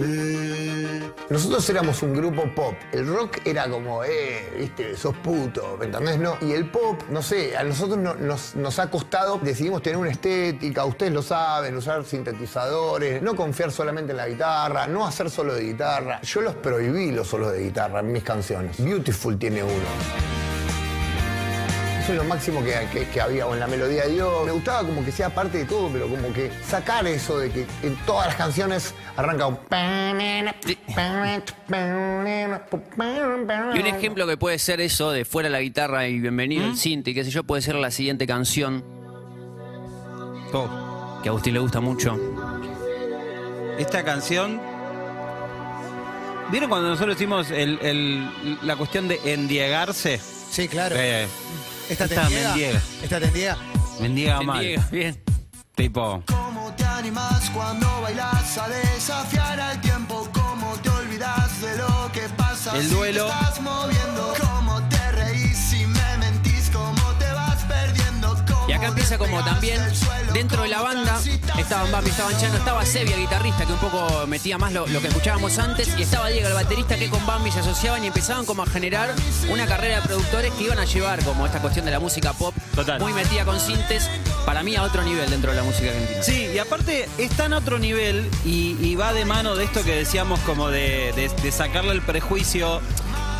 Nosotros 1.29 1.69
éramos 1.69 2.03
un 2.03 2.13
grupo 2.13 2.43
pop. 2.53 2.73
El 2.91 3.07
rock 3.07 3.37
era 3.45 3.69
como, 3.69 4.03
eh, 4.03 4.53
viste, 4.59 4.97
sos 4.97 5.15
puto, 5.17 5.77
¿me 5.79 5.85
entendés? 5.85 6.19
No. 6.19 6.37
Y 6.41 6.51
el 6.51 6.69
pop, 6.69 7.01
no 7.09 7.21
sé, 7.21 7.55
a 7.55 7.63
nosotros 7.63 7.97
no- 7.97 8.15
nos, 8.15 8.53
nos 8.55 8.79
ha 8.79 8.91
costado, 8.91 9.39
decidimos 9.41 9.81
tener 9.81 9.97
una 9.97 10.11
estética, 10.11 10.83
ustedes 10.83 11.13
lo 11.13 11.21
saben, 11.21 11.77
usar 11.77 12.03
sintetizadores, 12.03 13.21
no 13.21 13.33
confiar 13.33 13.71
solamente 13.71 14.11
en 14.11 14.17
la 14.17 14.27
guitarra, 14.27 14.87
no 14.87 15.07
hacer 15.07 15.29
solo 15.29 15.53
de 15.55 15.63
guitarra. 15.63 16.19
Yo 16.21 16.41
los 16.41 16.55
prohibí 16.55 17.11
los 17.11 17.27
solos 17.29 17.53
de 17.53 17.63
guitarra 17.63 18.01
en 18.01 18.11
mis 18.11 18.23
canciones. 18.23 18.75
Beautiful 18.83 19.39
tiene 19.39 19.63
uno. 19.63 20.44
Eso 22.05 22.11
es 22.13 22.19
lo 22.19 22.23
máximo 22.25 22.63
que, 22.63 22.71
que- 22.93 23.07
que 23.09 23.19
había 23.19 23.47
o 23.47 23.55
en 23.55 23.59
la 23.59 23.65
melodía 23.65 24.03
de 24.03 24.11
Dios. 24.13 24.45
Me 24.45 24.51
gustaba 24.51 24.83
como 24.85 25.03
que 25.03 25.11
sea 25.11 25.31
parte 25.33 25.57
de 25.57 25.65
todo, 25.65 25.89
pero 25.91 26.07
como 26.07 26.31
que 26.33 26.51
sacar 26.63 27.07
eso 27.07 27.39
de 27.39 27.49
que 27.49 27.65
en 27.81 27.95
todas 28.05 28.27
las 28.27 28.35
canciones 28.35 28.93
arranca 29.17 29.47
un... 29.47 29.57
Y 33.73 33.79
un 33.79 33.87
ejemplo 33.87 34.27
que 34.27 34.37
puede 34.37 34.59
ser 34.59 34.81
eso 34.81 35.11
de 35.11 35.25
fuera 35.25 35.49
la 35.49 35.61
guitarra 35.61 36.07
y 36.07 36.19
bienvenido 36.19 36.67
¿Mm? 36.67 36.69
el 36.71 37.09
y 37.09 37.13
qué 37.15 37.23
sé 37.23 37.31
yo, 37.31 37.43
puede 37.43 37.63
ser 37.63 37.73
la 37.75 37.89
siguiente 37.89 38.27
canción 38.27 38.83
Oh, 40.53 41.19
que 41.23 41.29
a 41.29 41.31
Agustín 41.31 41.55
le 41.55 41.59
gusta 41.59 41.81
mucho. 41.81 42.17
Esta 43.79 44.05
canción. 44.05 44.61
¿Vieron 46.51 46.69
cuando 46.69 46.87
nosotros 46.89 47.15
hicimos 47.15 47.49
el- 47.49 47.79
el- 47.81 48.59
la 48.61 48.75
cuestión 48.75 49.07
de 49.07 49.19
endiegarse? 49.25 50.19
Sí, 50.51 50.67
claro. 50.69 50.95
Eh, 50.97 51.27
Esta 51.89 52.05
esta 52.05 52.29
niega. 52.29 52.49
mendiega. 52.49 52.81
Esta 53.03 53.19
te 53.19 53.31
niega. 53.31 53.57
mendiga 53.99 54.41
mal. 54.41 54.59
Bien, 54.65 54.85
Bien. 54.91 55.23
Tipo. 55.75 56.23
¿Cómo 56.27 56.73
te 56.75 56.85
animas 56.85 57.49
cuando 57.51 58.01
bailas 58.01 58.57
a 58.57 58.67
desafiar 58.69 59.59
al 59.59 59.81
tiempo? 59.81 60.27
¿Cómo 60.33 60.73
te 60.81 60.89
olvidas 60.89 61.61
de 61.61 61.77
lo 61.77 62.11
que 62.13 62.21
pasa? 62.37 62.75
El 62.77 62.89
duelo. 62.89 63.27
Acá 68.85 68.89
empieza 68.89 69.17
como 69.17 69.43
también 69.43 69.81
del 69.83 70.33
dentro 70.33 70.61
de 70.63 70.69
la 70.69 70.77
¿Cómo 70.77 70.89
banda 70.93 71.19
estaban 71.57 71.91
Bambi, 71.91 72.09
estaban 72.11 72.37
Chano, 72.37 72.55
estaba 72.57 72.85
Sevia, 72.85 73.17
guitarrista, 73.17 73.65
que 73.65 73.73
un 73.73 73.79
poco 73.79 74.27
metía 74.27 74.57
más 74.57 74.73
lo, 74.73 74.85
lo 74.87 75.01
que 75.01 75.07
escuchábamos 75.07 75.57
antes, 75.57 75.89
y 75.97 76.03
estaba 76.03 76.27
Diego, 76.29 76.47
el 76.47 76.53
baterista, 76.53 76.95
que 76.97 77.09
con 77.09 77.25
Bambi 77.25 77.51
se 77.51 77.59
asociaban 77.61 78.03
y 78.03 78.07
empezaban 78.07 78.45
como 78.45 78.61
a 78.63 78.65
generar 78.67 79.13
una 79.49 79.65
carrera 79.65 79.95
de 79.97 80.01
productores 80.07 80.53
que 80.53 80.65
iban 80.65 80.77
a 80.79 80.85
llevar 80.85 81.23
como 81.23 81.45
esta 81.45 81.61
cuestión 81.61 81.85
de 81.85 81.91
la 81.91 81.99
música 81.99 82.33
pop, 82.33 82.53
Total. 82.75 82.99
muy 82.99 83.13
metida 83.13 83.45
con 83.45 83.59
sintes, 83.59 84.07
para 84.45 84.61
mí 84.63 84.75
a 84.75 84.83
otro 84.83 85.03
nivel 85.03 85.29
dentro 85.29 85.51
de 85.51 85.57
la 85.57 85.63
música 85.63 85.89
argentina. 85.89 86.21
Sí, 86.23 86.49
y 86.53 86.59
aparte 86.59 87.09
está 87.17 87.45
en 87.45 87.53
otro 87.53 87.79
nivel 87.79 88.29
y, 88.43 88.77
y 88.79 88.95
va 88.95 89.13
de 89.13 89.25
mano 89.25 89.55
de 89.55 89.63
esto 89.63 89.83
que 89.83 89.95
decíamos 89.95 90.39
como 90.41 90.69
de, 90.69 91.11
de- 91.15 91.29
de 91.41 91.51
sacarle 91.51 91.93
el 91.93 92.01
prejuicio. 92.01 92.81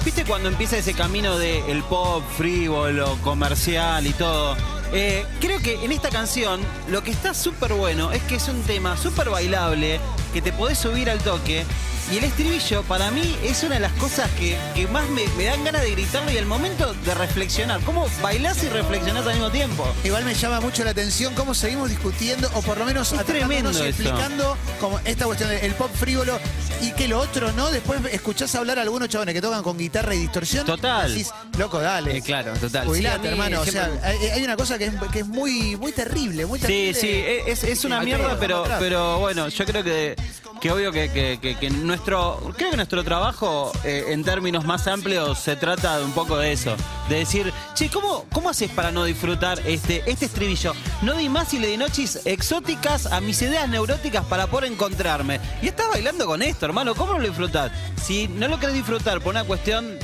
¿Viste 0.03 0.23
cuando 0.23 0.49
empieza 0.49 0.77
ese 0.77 0.93
camino 0.93 1.37
de 1.37 1.69
el 1.71 1.81
pop 1.83 2.23
frívolo, 2.37 3.17
comercial 3.23 4.05
y 4.05 4.13
todo? 4.13 4.55
Eh, 4.93 5.25
creo 5.41 5.59
que 5.59 5.83
en 5.83 5.91
esta 5.91 6.09
canción 6.09 6.61
lo 6.89 7.03
que 7.03 7.11
está 7.11 7.33
súper 7.33 7.73
bueno 7.73 8.11
es 8.11 8.21
que 8.23 8.35
es 8.35 8.47
un 8.47 8.61
tema 8.63 8.97
súper 8.97 9.29
bailable, 9.29 9.99
que 10.33 10.41
te 10.41 10.51
podés 10.53 10.77
subir 10.77 11.09
al 11.09 11.19
toque. 11.19 11.65
Y 12.11 12.17
el 12.17 12.23
estribillo 12.25 12.83
para 12.83 13.09
mí 13.09 13.35
es 13.43 13.63
una 13.63 13.75
de 13.75 13.81
las 13.81 13.91
cosas 13.93 14.29
que, 14.37 14.55
que 14.75 14.87
más 14.87 15.09
me, 15.09 15.27
me 15.37 15.45
dan 15.45 15.63
ganas 15.63 15.81
de 15.81 15.89
gritarlo 15.91 16.31
y 16.31 16.37
el 16.37 16.45
momento 16.45 16.93
de 16.93 17.13
reflexionar. 17.15 17.81
¿Cómo 17.81 18.07
bailás 18.21 18.63
y 18.63 18.69
reflexionás 18.69 19.25
al 19.25 19.33
mismo 19.33 19.49
tiempo? 19.49 19.87
Igual 20.03 20.23
me 20.23 20.35
llama 20.35 20.61
mucho 20.61 20.83
la 20.83 20.91
atención 20.91 21.33
cómo 21.33 21.55
seguimos 21.55 21.89
discutiendo, 21.89 22.47
o 22.53 22.61
por 22.61 22.77
lo 22.77 22.85
menos 22.85 23.11
eso. 23.11 23.83
explicando 23.83 24.55
como 24.79 24.99
esta 25.03 25.25
cuestión 25.25 25.49
del 25.49 25.73
pop 25.73 25.89
frívolo 25.95 26.39
y 26.81 26.91
que 26.91 27.07
lo 27.07 27.19
otro, 27.19 27.51
¿no? 27.53 27.71
Después 27.71 27.99
escuchás 28.11 28.53
hablar 28.53 28.77
a 28.77 28.83
algunos 28.83 29.09
chavales 29.09 29.33
que 29.33 29.41
tocan 29.41 29.63
con 29.63 29.75
guitarra 29.77 30.13
y 30.13 30.19
distorsión. 30.19 30.63
Total. 30.65 31.09
y 31.09 31.13
decís, 31.13 31.31
loco, 31.57 31.79
dale. 31.79 32.17
Eh, 32.17 32.21
claro, 32.21 32.53
total. 32.53 32.85
Jubilate, 32.85 33.21
Sí, 33.23 33.27
hermano. 33.29 33.61
O 33.61 33.65
sea, 33.65 33.89
hay, 34.03 34.17
hay 34.29 34.43
una 34.43 34.55
cosa 34.55 34.77
que 34.77 34.85
es, 34.85 34.93
que 35.11 35.19
es 35.21 35.27
muy, 35.27 35.75
muy 35.75 35.91
terrible, 35.91 36.45
muy 36.45 36.59
Sí, 36.59 36.65
terrible. 36.67 36.93
sí, 37.01 37.23
es, 37.51 37.63
es 37.63 37.83
una 37.83 38.01
mierda, 38.01 38.37
pero, 38.39 38.63
pero 38.77 39.17
bueno, 39.19 39.47
yo 39.49 39.65
creo 39.65 39.83
que, 39.83 40.15
que 40.61 40.71
obvio 40.71 40.91
que, 40.91 41.09
que- 41.09 41.39
que- 41.41 41.55
que 41.57 41.69
nuestro, 41.95 42.53
creo 42.57 42.71
que 42.71 42.75
nuestro 42.75 43.03
trabajo 43.05 43.71
eh, 43.85 44.07
en 44.09 44.25
términos 44.25 44.65
más 44.65 44.85
amplios 44.85 45.39
se 45.39 45.55
trata 45.55 45.97
de 45.97 46.03
un 46.03 46.11
poco 46.11 46.37
de 46.37 46.51
eso, 46.51 46.75
de 47.07 47.19
decir, 47.19 47.53
che, 47.73 47.89
¿cómo, 47.89 48.25
cómo 48.33 48.49
haces 48.49 48.69
para 48.69 48.91
no 48.91 49.05
disfrutar 49.05 49.61
este, 49.65 50.03
este 50.05 50.25
estribillo? 50.25 50.73
No 51.03 51.13
di 51.15 51.29
más 51.29 51.53
y 51.53 51.59
le 51.59 51.67
di 51.67 51.77
noches 51.77 52.25
exóticas 52.25 53.05
a 53.05 53.21
mis 53.21 53.41
ideas 53.41 53.69
neuróticas 53.69 54.25
para 54.25 54.47
poder 54.47 54.73
encontrarme. 54.73 55.39
Y 55.61 55.67
estás 55.67 55.87
bailando 55.87 56.25
con 56.25 56.41
esto, 56.41 56.65
hermano, 56.65 56.95
¿cómo 56.95 57.13
lo 57.13 57.25
disfrutás? 57.25 57.71
Si 58.03 58.27
no 58.27 58.49
lo 58.49 58.59
querés 58.59 58.75
disfrutar 58.75 59.21
por 59.21 59.31
una 59.31 59.45
cuestión 59.45 59.97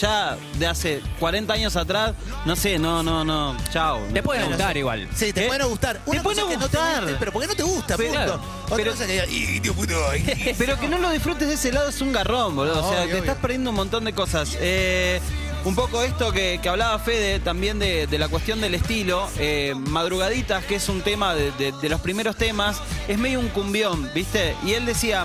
ya 0.00 0.36
de 0.58 0.66
hace 0.66 1.00
40 1.20 1.52
años 1.52 1.76
atrás, 1.76 2.12
no 2.44 2.54
sé, 2.56 2.78
no, 2.78 3.02
no, 3.02 3.24
no, 3.24 3.56
chao. 3.72 4.00
Te 4.12 4.22
puede 4.22 4.44
gustar 4.44 4.76
igual. 4.76 5.08
Sí, 5.14 5.32
te 5.32 5.42
¿Qué? 5.42 5.46
puede 5.46 5.60
no 5.60 5.68
gustar. 5.68 5.98
Te 5.98 6.10
Una 6.10 6.22
puede 6.22 6.36
cosa 6.36 6.40
no 6.42 6.48
que 6.48 6.56
no 6.56 6.68
te 6.68 6.76
gustar. 6.78 7.02
guste, 7.02 7.16
pero 7.18 7.32
¿por 7.32 7.42
qué 7.42 7.48
no 7.48 7.54
te 7.54 7.62
gusta? 7.62 7.96
Pero- 7.96 8.08
punto. 8.10 8.24
claro, 8.24 8.42
Otra 8.64 8.76
pero- 8.76 8.90
cosa 8.92 9.06
que 9.06 9.12
diga, 9.12 9.26
"Ih, 9.26 9.60
tío 9.60 9.74
puto, 9.74 9.94
ay". 10.10 10.54
Pero 10.58 10.78
que 10.78 10.88
no 10.88 10.98
lo 10.98 11.10
disfrutes 11.10 11.48
de 11.48 11.54
ese 11.54 11.72
lado 11.72 11.88
es 11.88 12.00
un 12.00 12.12
garrón, 12.12 12.56
boludo. 12.56 12.84
o 12.84 12.88
sea, 12.90 13.02
Obvio, 13.02 13.12
te 13.12 13.18
estás 13.18 13.30
obvio. 13.34 13.42
perdiendo 13.42 13.70
un 13.70 13.76
montón 13.76 14.04
de 14.04 14.12
cosas. 14.12 14.56
Eh, 14.60 15.20
un 15.64 15.74
poco 15.74 16.02
esto 16.02 16.30
que, 16.32 16.60
que 16.62 16.68
hablaba 16.68 16.98
Fede 17.00 17.40
también 17.40 17.78
de, 17.80 18.06
de 18.06 18.18
la 18.18 18.28
cuestión 18.28 18.60
del 18.60 18.74
estilo. 18.74 19.28
eh, 19.38 19.74
Madrugaditas, 19.76 20.64
que 20.64 20.76
es 20.76 20.88
un 20.88 21.00
tema 21.02 21.34
de, 21.34 21.50
de- 21.52 21.72
de 21.72 21.88
los 21.88 22.00
primeros 22.00 22.36
temas, 22.36 22.80
es 23.08 23.18
medio 23.18 23.40
un 23.40 23.48
cumbión, 23.48 24.08
¿viste? 24.14 24.54
Y 24.64 24.72
él 24.74 24.86
decía. 24.86 25.24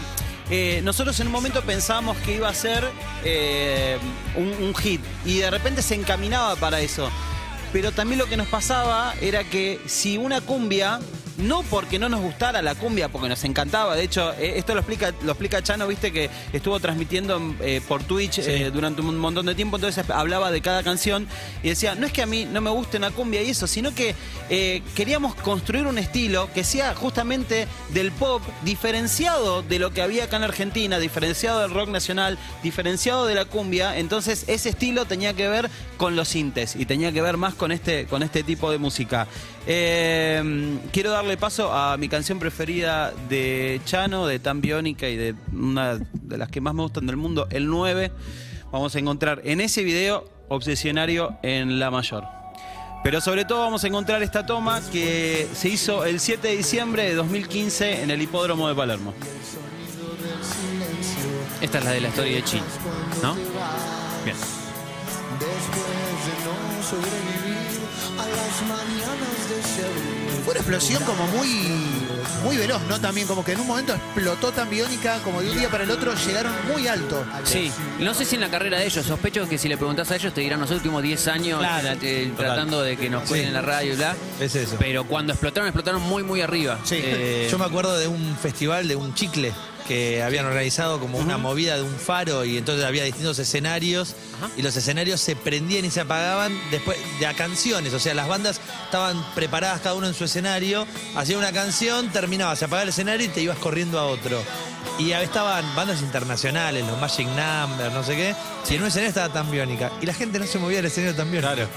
Eh, 0.51 0.81
nosotros 0.83 1.19
en 1.21 1.27
un 1.27 1.33
momento 1.33 1.61
pensábamos 1.61 2.17
que 2.17 2.35
iba 2.35 2.49
a 2.49 2.53
ser 2.53 2.83
eh, 3.23 3.97
un, 4.35 4.65
un 4.65 4.75
hit 4.75 5.01
y 5.25 5.39
de 5.39 5.49
repente 5.49 5.81
se 5.81 5.95
encaminaba 5.95 6.55
para 6.57 6.81
eso. 6.81 7.09
Pero 7.71 7.93
también 7.93 8.19
lo 8.19 8.25
que 8.25 8.35
nos 8.35 8.47
pasaba 8.47 9.15
era 9.21 9.45
que 9.45 9.79
si 9.85 10.17
una 10.17 10.41
cumbia, 10.41 10.99
no 11.37 11.63
porque 11.63 11.99
no 11.99 12.09
nos 12.09 12.21
gustara 12.21 12.61
la 12.61 12.75
cumbia, 12.75 13.09
porque 13.09 13.29
nos 13.29 13.43
encantaba, 13.43 13.95
de 13.95 14.03
hecho, 14.03 14.33
eh, 14.33 14.53
esto 14.57 14.73
lo 14.73 14.81
explica, 14.81 15.13
lo 15.23 15.31
explica 15.31 15.61
Chano, 15.61 15.87
viste 15.87 16.11
que 16.11 16.29
estuvo 16.53 16.79
transmitiendo 16.79 17.55
eh, 17.61 17.81
por 17.87 18.03
Twitch 18.03 18.39
eh, 18.39 18.71
durante 18.71 19.01
un 19.01 19.17
montón 19.17 19.45
de 19.45 19.55
tiempo, 19.55 19.77
entonces 19.77 20.09
hablaba 20.09 20.51
de 20.51 20.61
cada 20.61 20.83
canción 20.83 21.27
y 21.63 21.69
decía, 21.69 21.95
no 21.95 22.05
es 22.05 22.13
que 22.13 22.21
a 22.21 22.25
mí 22.25 22.45
no 22.45 22.61
me 22.61 22.69
guste 22.69 22.97
una 22.97 23.11
cumbia 23.11 23.41
y 23.41 23.49
eso, 23.49 23.67
sino 23.67 23.93
que 23.93 24.15
queríamos 24.95 25.33
construir 25.35 25.87
un 25.87 25.97
estilo 25.97 26.49
que 26.53 26.63
sea 26.63 26.93
justamente 26.93 27.67
del 27.89 28.11
pop, 28.11 28.41
diferenciado 28.63 29.61
de 29.61 29.79
lo 29.79 29.91
que 29.91 30.01
había 30.01 30.25
acá 30.25 30.37
en 30.37 30.43
Argentina, 30.43 30.99
diferenciado 30.99 31.61
del 31.61 31.71
rock 31.71 31.89
nacional, 31.89 32.37
diferenciado 32.61 33.25
de 33.25 33.35
la 33.35 33.45
cumbia, 33.45 33.97
entonces 33.97 34.43
ese 34.47 34.69
estilo 34.69 35.05
tenía 35.05 35.33
que 35.33 35.47
ver 35.47 35.69
con 35.97 36.15
los 36.15 36.27
sintes 36.27 36.75
y 36.75 36.85
tenía 36.85 37.11
que 37.11 37.21
ver 37.21 37.37
más 37.37 37.53
con 37.53 37.71
este, 37.71 38.05
con 38.07 38.23
este 38.23 38.43
tipo 38.43 38.71
de 38.71 38.77
música. 38.77 39.27
Quiero 39.65 41.11
darle 41.21 41.37
paso 41.37 41.71
a 41.71 41.97
mi 41.97 42.09
canción 42.09 42.39
preferida 42.39 43.13
de 43.29 43.79
Chano, 43.85 44.25
de 44.25 44.39
Tan 44.39 44.59
Biónica 44.59 45.07
y 45.07 45.15
de 45.15 45.35
una 45.53 45.99
de 45.99 46.37
las 46.39 46.49
que 46.49 46.61
más 46.61 46.73
me 46.73 46.81
gustan 46.81 47.05
del 47.05 47.15
mundo, 47.15 47.47
el 47.51 47.67
9. 47.67 48.11
Vamos 48.71 48.95
a 48.95 48.99
encontrar 48.99 49.39
en 49.43 49.61
ese 49.61 49.83
video 49.83 50.27
Obsesionario 50.49 51.37
en 51.43 51.77
La 51.77 51.91
Mayor. 51.91 52.23
Pero 53.03 53.21
sobre 53.21 53.45
todo 53.45 53.59
vamos 53.59 53.83
a 53.83 53.87
encontrar 53.87 54.23
esta 54.23 54.47
toma 54.47 54.81
que 54.91 55.47
se 55.53 55.69
hizo 55.69 56.05
el 56.05 56.19
7 56.19 56.47
de 56.47 56.57
diciembre 56.57 57.03
de 57.03 57.13
2015 57.13 58.01
en 58.01 58.09
el 58.09 58.19
hipódromo 58.19 58.67
de 58.67 58.73
Palermo. 58.73 59.13
Esta 61.61 61.77
es 61.77 61.85
la 61.85 61.91
de 61.91 62.01
la 62.01 62.07
historia 62.07 62.35
de 62.35 62.43
Chin, 62.43 62.63
¿no? 63.21 63.35
Bien. 64.25 64.37
Fue 70.43 70.51
una 70.53 70.59
explosión 70.59 71.03
como 71.03 71.25
muy, 71.27 71.47
muy 72.43 72.57
veloz, 72.57 72.81
¿no? 72.89 72.99
También 72.99 73.27
como 73.27 73.43
que 73.45 73.51
en 73.53 73.59
un 73.59 73.67
momento 73.67 73.93
explotó 73.93 74.51
tan 74.51 74.69
biónica, 74.69 75.19
como 75.23 75.41
de 75.41 75.51
un 75.51 75.57
día 75.59 75.69
para 75.69 75.83
el 75.83 75.91
otro 75.91 76.13
llegaron 76.15 76.51
muy 76.71 76.87
alto. 76.87 77.23
Sí, 77.43 77.71
no 77.99 78.13
sé 78.13 78.25
si 78.25 78.35
en 78.35 78.41
la 78.41 78.49
carrera 78.49 78.79
de 78.79 78.85
ellos, 78.85 79.05
sospecho 79.05 79.47
que 79.47 79.57
si 79.57 79.67
le 79.67 79.77
preguntás 79.77 80.09
a 80.11 80.15
ellos 80.15 80.33
te 80.33 80.41
dirán 80.41 80.59
los 80.59 80.71
últimos 80.71 81.03
10 81.03 81.27
años 81.27 81.59
Claro, 81.59 81.89
eh, 82.01 82.31
tratando 82.35 82.81
de 82.81 82.97
que 82.97 83.09
nos 83.09 83.23
cuiden 83.29 83.47
en 83.49 83.53
la 83.53 83.61
radio 83.61 83.93
y 83.93 83.95
bla. 83.95 84.15
Es 84.39 84.55
eso. 84.55 84.75
Pero 84.79 85.03
cuando 85.05 85.33
explotaron, 85.33 85.67
explotaron 85.67 86.01
muy, 86.01 86.23
muy 86.23 86.41
arriba. 86.41 86.79
Sí. 86.83 86.95
Eh, 86.99 87.47
Yo 87.51 87.57
me 87.59 87.65
acuerdo 87.65 87.97
de 87.97 88.07
un 88.07 88.35
festival 88.41 88.87
de 88.87 88.95
un 88.95 89.13
chicle 89.13 89.53
que 89.91 90.23
habían 90.23 90.45
organizado 90.45 91.01
como 91.01 91.17
una 91.17 91.37
movida 91.37 91.75
de 91.75 91.81
un 91.81 91.97
faro 91.97 92.45
y 92.45 92.57
entonces 92.57 92.85
había 92.85 93.03
distintos 93.03 93.37
escenarios 93.39 94.15
y 94.55 94.61
los 94.61 94.73
escenarios 94.77 95.19
se 95.19 95.35
prendían 95.35 95.83
y 95.83 95.91
se 95.91 95.99
apagaban 95.99 96.57
después 96.71 96.97
de 97.19 97.27
a 97.27 97.33
canciones, 97.33 97.93
o 97.93 97.99
sea, 97.99 98.13
las 98.13 98.29
bandas 98.29 98.61
estaban 98.85 99.21
preparadas 99.35 99.81
cada 99.81 99.95
uno 99.95 100.07
en 100.07 100.13
su 100.13 100.23
escenario, 100.23 100.87
hacían 101.17 101.39
una 101.39 101.51
canción, 101.51 102.07
terminaba, 102.07 102.55
se 102.55 102.63
apagaba 102.63 102.83
el 102.83 102.89
escenario 102.89 103.25
y 103.25 103.29
te 103.31 103.41
ibas 103.41 103.57
corriendo 103.57 103.99
a 103.99 104.05
otro. 104.05 104.41
Y 104.97 105.11
estaban 105.11 105.75
bandas 105.75 106.01
internacionales, 106.01 106.85
los 106.87 106.97
Magic 106.97 107.27
Number, 107.27 107.91
no 107.91 108.01
sé 108.05 108.15
qué, 108.15 108.33
y 108.69 108.75
en 108.75 108.83
un 108.83 108.87
escenario 108.87 109.09
estaba 109.09 109.33
tan 109.33 109.51
biónica 109.51 109.91
y 110.01 110.05
la 110.05 110.13
gente 110.13 110.39
no 110.39 110.45
se 110.45 110.57
movía 110.57 110.77
del 110.77 110.85
escenario 110.85 111.17
tan 111.17 111.29
biónica. 111.29 111.53
Claro. 111.53 111.69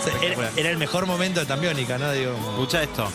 O 0.00 0.04
sea, 0.04 0.22
era, 0.22 0.50
era 0.56 0.70
el 0.70 0.78
mejor 0.78 1.06
momento 1.06 1.40
de 1.40 1.46
tan 1.46 1.60
biónica, 1.60 1.98
¿no? 1.98 2.12
Digo, 2.12 2.32
Escucha 2.52 2.84
esto. 2.84 3.10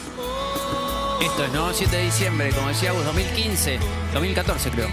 Esto 1.21 1.45
es, 1.45 1.51
¿no? 1.53 1.71
7 1.71 1.95
de 1.95 2.03
diciembre, 2.03 2.49
como 2.51 2.69
decía 2.69 2.91
vos, 2.91 3.05
2015, 3.05 3.79
2014 4.13 4.71
creo. 4.71 4.89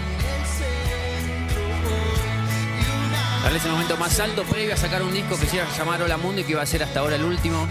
Tal 3.43 3.53
vez 3.53 3.65
el 3.65 3.71
momento 3.71 3.97
más 3.97 4.19
alto 4.19 4.43
previo 4.43 4.73
a 4.75 4.77
sacar 4.77 5.01
un 5.01 5.11
disco 5.11 5.39
que 5.39 5.47
se 5.47 5.57
llamar 5.77 6.01
Hola 6.03 6.17
Mundo 6.17 6.41
y 6.41 6.43
que 6.43 6.51
iba 6.51 6.61
a 6.61 6.65
ser 6.67 6.83
hasta 6.83 6.99
ahora 6.99 7.15
el 7.15 7.23
último. 7.23 7.67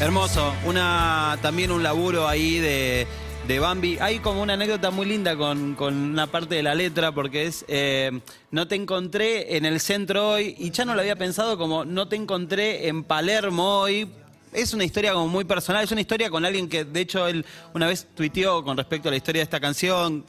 Hermoso. 0.00 0.54
Una, 0.64 1.38
también 1.42 1.70
un 1.70 1.82
laburo 1.82 2.28
ahí 2.28 2.58
de, 2.58 3.06
de 3.46 3.60
Bambi. 3.60 3.98
Hay 4.00 4.18
como 4.18 4.42
una 4.42 4.54
anécdota 4.54 4.90
muy 4.90 5.06
linda 5.06 5.36
con, 5.36 5.74
con 5.74 5.94
una 5.94 6.26
parte 6.26 6.56
de 6.56 6.62
la 6.62 6.74
letra, 6.74 7.12
porque 7.12 7.46
es 7.46 7.64
eh, 7.68 8.20
no 8.50 8.66
te 8.66 8.74
encontré 8.74 9.56
en 9.56 9.64
el 9.64 9.78
centro 9.80 10.30
hoy, 10.30 10.56
y 10.58 10.70
ya 10.70 10.84
no 10.84 10.94
lo 10.94 11.00
había 11.00 11.16
pensado 11.16 11.56
como 11.56 11.84
no 11.84 12.08
te 12.08 12.16
encontré 12.16 12.88
en 12.88 13.04
Palermo 13.04 13.80
hoy. 13.80 14.08
Es 14.52 14.74
una 14.74 14.84
historia 14.84 15.12
como 15.12 15.28
muy 15.28 15.44
personal, 15.44 15.84
es 15.84 15.92
una 15.92 16.00
historia 16.00 16.30
con 16.30 16.44
alguien 16.44 16.68
que 16.68 16.84
de 16.84 17.00
hecho 17.00 17.28
él 17.28 17.44
una 17.74 17.86
vez 17.86 18.08
tuiteó 18.14 18.64
con 18.64 18.76
respecto 18.76 19.08
a 19.08 19.12
la 19.12 19.16
historia 19.16 19.40
de 19.40 19.44
esta 19.44 19.60
canción, 19.60 20.24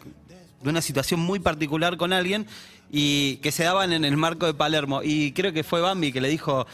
de 0.61 0.69
una 0.69 0.81
situación 0.81 1.19
muy 1.19 1.39
particular 1.39 1.97
con 1.97 2.13
alguien 2.13 2.45
y 2.91 3.37
que 3.37 3.51
se 3.51 3.63
daban 3.63 3.93
en 3.93 4.05
el 4.05 4.17
marco 4.17 4.45
de 4.45 4.53
Palermo. 4.53 5.01
Y 5.03 5.31
creo 5.31 5.53
que 5.53 5.63
fue 5.63 5.81
Bambi 5.81 6.11
que 6.11 6.21
le 6.21 6.29
dijo, 6.29 6.67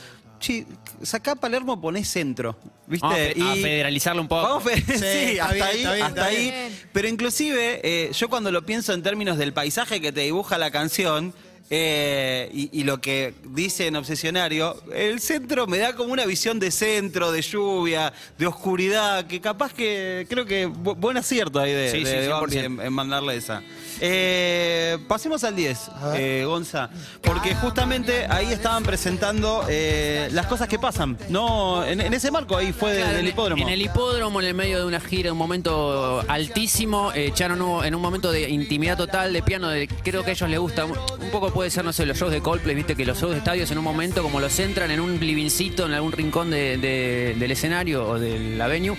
sí, 0.44 0.68
sacá 1.02 1.36
Palermo, 1.36 1.80
ponés 1.80 2.08
centro. 2.10 2.56
¿Viste? 2.86 3.06
Vamos 3.08 3.20
a 3.20 3.24
fe- 3.34 3.42
a 3.42 3.56
Y- 3.56 3.62
federalizarlo 3.62 4.22
un 4.22 4.28
poco. 4.28 4.42
Vamos 4.44 4.66
a 4.68 4.70
fe- 4.70 4.82
sí, 4.98 5.32
está 5.32 5.46
hasta 5.46 5.54
bien, 5.54 5.66
ahí, 5.66 5.78
está 5.78 5.94
bien, 5.94 6.06
hasta 6.06 6.08
está 6.08 6.26
ahí. 6.26 6.52
bien. 6.52 6.80
Pero 6.92 7.08
inclusive, 7.08 7.82
eh, 7.84 8.12
yo 8.14 8.30
cuando 8.30 8.52
lo 8.52 8.66
pienso 8.66 8.94
en 8.94 9.02
términos 9.04 9.38
del 9.38 9.54
paisaje 9.54 10.02
que 10.02 10.12
te 10.12 10.22
dibuja 10.22 10.58
la 10.58 10.70
canción, 10.72 11.34
eh, 11.75 12.50
y, 12.53 12.70
y 12.82 12.84
lo 12.84 13.01
que 13.01 13.34
dice 13.46 13.88
en 13.88 13.96
Obsesionario, 13.96 14.75
el 14.94 15.20
centro 15.20 15.65
me 15.65 15.80
da 15.80 15.96
como 15.96 16.13
una 16.13 16.24
visión 16.25 16.60
de 16.60 16.70
centro, 16.70 17.32
de 17.32 17.42
lluvia, 17.42 18.13
de 18.38 18.46
oscuridad, 18.46 19.25
que 19.25 19.42
capaz 19.42 19.74
que 19.74 20.27
creo 20.30 20.46
que 20.46 20.68
bu- 20.70 20.96
buen 20.96 21.18
acierto 21.18 21.60
ahí 21.60 21.72
de, 21.74 21.89
Sí, 21.92 22.03
de- 22.03 22.06
sí, 22.06 22.15
de 22.18 22.27
Bambi 22.27 22.56
100%. 22.56 22.63
en, 22.65 22.80
en 22.82 22.94
mandarle 22.94 23.36
esa. 23.38 23.63
Eh, 24.01 24.98
pasemos 25.08 25.44
al 25.44 25.56
10, 25.56 25.89
eh, 26.15 26.44
Gonza, 26.46 26.89
porque 27.24 27.56
justamente 27.56 28.25
ahí 28.30 28.51
estaban 28.51 28.84
presentando 28.84 29.65
eh, 29.68 30.30
las 30.32 30.46
cosas 30.46 30.68
que 30.68 30.77
pasan, 30.77 31.18
¿no? 31.30 31.84
En, 31.86 32.01
en 32.01 32.13
ese 32.13 32.30
marco 32.30 32.56
ahí 32.56 32.72
fue 32.74 32.92
de- 32.94 32.98
Claro, 33.00 33.13
del 33.18 33.25
en- 33.25 33.32
hipódromo. 33.32 33.63
En 33.63 33.70
el 33.70 33.82
hipódromo, 33.82 34.39
en 34.42 34.48
el 34.48 34.53
medio 34.53 34.77
de 34.80 34.86
una 34.86 35.00
gira, 35.00 35.32
un 35.32 35.38
momento 35.39 36.24
altísimo. 36.27 37.12
eh, 37.15 37.32
Chano 37.34 37.56
no- 37.56 37.84
en 37.84 37.96
un 37.96 38.01
momento 38.01 38.32
de 38.32 38.50
intimidad 38.50 38.98
total, 38.98 39.34
de 39.34 39.42
piano, 39.42 39.70
de, 39.70 39.88
creo 39.88 40.24
que 40.24 40.32
a 40.32 40.34
ellos 40.34 40.50
les 40.50 40.60
gusta. 40.60 40.86
Un 40.86 41.32
poco 41.32 41.50
puede 41.63 41.72
ser, 41.72 41.86
no 41.86 41.93
sé, 41.93 42.05
los 42.05 42.17
shows 42.17 42.29
de 42.34 42.41
Coldplay, 42.41 42.75
viste 42.75 42.93
que 42.93 43.05
los 43.05 43.17
shows 43.22 43.32
de 43.32 43.38
estadios 43.38 43.72
en 43.72 43.77
un 43.77 43.86
momento, 43.86 44.22
como 44.22 44.41
los 44.41 44.60
entran 44.60 44.91
en 44.91 45.00
un 45.00 45.17
livincito, 45.22 45.86
en 45.86 45.93
algún 45.93 46.12
rincón 46.12 46.50
de- 46.51 46.75
de- 46.77 47.36
del 47.39 47.51
escenario 47.51 48.05
o 48.05 48.20
del 48.20 48.58
venue. 48.67 48.98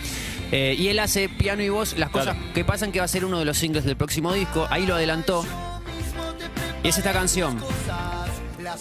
eh, 0.51 0.75
y 0.79 0.89
él 0.89 0.99
hace 0.99 1.29
piano 1.29 1.63
y 1.63 1.69
voz, 1.69 1.99
las 1.99 2.09
cosas 2.09 2.37
que 2.55 2.65
pasan, 2.65 2.91
que 2.91 3.01
va 3.01 3.05
a 3.05 3.09
ser 3.09 3.27
uno 3.27 3.39
de 3.39 3.45
los 3.45 3.59
singles 3.59 3.85
del 3.85 3.97
próximo 3.97 4.33
disco. 4.33 4.67
Ahí 4.71 4.87
lo 4.87 4.95
adelantó. 4.95 5.45
Y 6.83 6.89
es 6.89 6.97
esta 6.97 7.13
canción. 7.13 7.59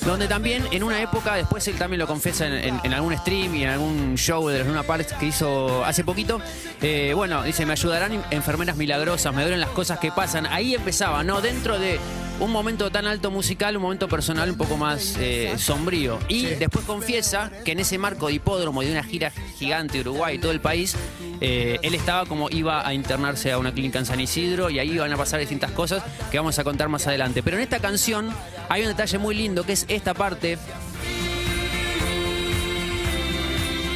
Donde 0.05 0.27
también 0.27 0.65
en 0.71 0.81
una 0.83 1.01
época, 1.01 1.35
después 1.35 1.67
él 1.67 1.75
también 1.75 1.99
lo 1.99 2.07
confiesa 2.07 2.47
en, 2.47 2.53
en- 2.53 2.79
en 2.83 2.93
algún 2.93 3.15
stream 3.17 3.53
y 3.55 3.63
en 3.63 3.69
algún 3.69 4.15
show 4.15 4.47
de 4.47 4.59
los 4.59 4.67
Luna 4.67 4.83
Parks 4.83 5.13
que 5.13 5.25
hizo 5.27 5.83
hace 5.83 6.03
poquito. 6.05 6.39
eh, 6.81 7.11
bueno, 7.15 7.43
dice, 7.43 7.65
me 7.65 7.73
ayudarán 7.73 8.23
enfermeras 8.31 8.75
milagrosas, 8.77 9.33
me 9.33 9.41
duelen 9.41 9.59
las 9.59 9.69
cosas 9.71 9.99
que 9.99 10.11
pasan. 10.11 10.45
Ahí 10.47 10.73
empezaba, 10.75 11.23
¿no? 11.23 11.41
Dentro 11.41 11.79
de 11.79 11.99
un 12.43 12.51
momento 12.51 12.91
tan 12.91 13.07
alto 13.07 13.31
musical, 13.31 13.77
un 13.77 13.83
momento 13.83 14.09
personal 14.09 14.49
un 14.49 14.57
poco 14.57 14.75
más 14.75 15.15
eh, 15.17 15.53
sombrío. 15.57 16.19
Y 16.27 16.45
después 16.45 16.85
confiesa 16.85 17.49
que 17.63 17.71
en 17.71 17.79
ese 17.79 17.97
marco 17.97 18.27
de 18.27 18.33
hipódromo 18.33 18.81
de 18.81 18.91
una 18.91 19.03
gira 19.03 19.31
gigante 19.57 20.01
Uruguay 20.01 20.35
y 20.35 20.39
todo 20.39 20.51
el 20.51 20.59
país, 20.59 20.95
eh, 21.39 21.79
él 21.81 21.95
estaba 21.95 22.25
como 22.25 22.49
iba 22.49 22.85
a 22.85 22.93
internarse 22.93 23.51
a 23.51 23.57
una 23.57 23.71
clínica 23.73 23.99
en 23.99 24.05
San 24.05 24.19
Isidro 24.19 24.69
y 24.69 24.79
ahí 24.79 24.91
iban 24.91 25.11
a 25.13 25.17
pasar 25.17 25.39
distintas 25.39 25.71
cosas 25.71 26.03
que 26.31 26.37
vamos 26.37 26.59
a 26.59 26.65
contar 26.65 26.89
más 26.89 27.07
adelante. 27.07 27.41
Pero 27.43 27.57
en 27.57 27.63
esta 27.63 27.79
canción 27.79 28.29
hay 28.67 28.81
un 28.81 28.89
detalle 28.89 29.17
muy 29.17 29.35
lindo 29.35 29.63
que 29.63 29.73
es 29.73 29.85
esta 29.87 30.13
parte 30.13 30.57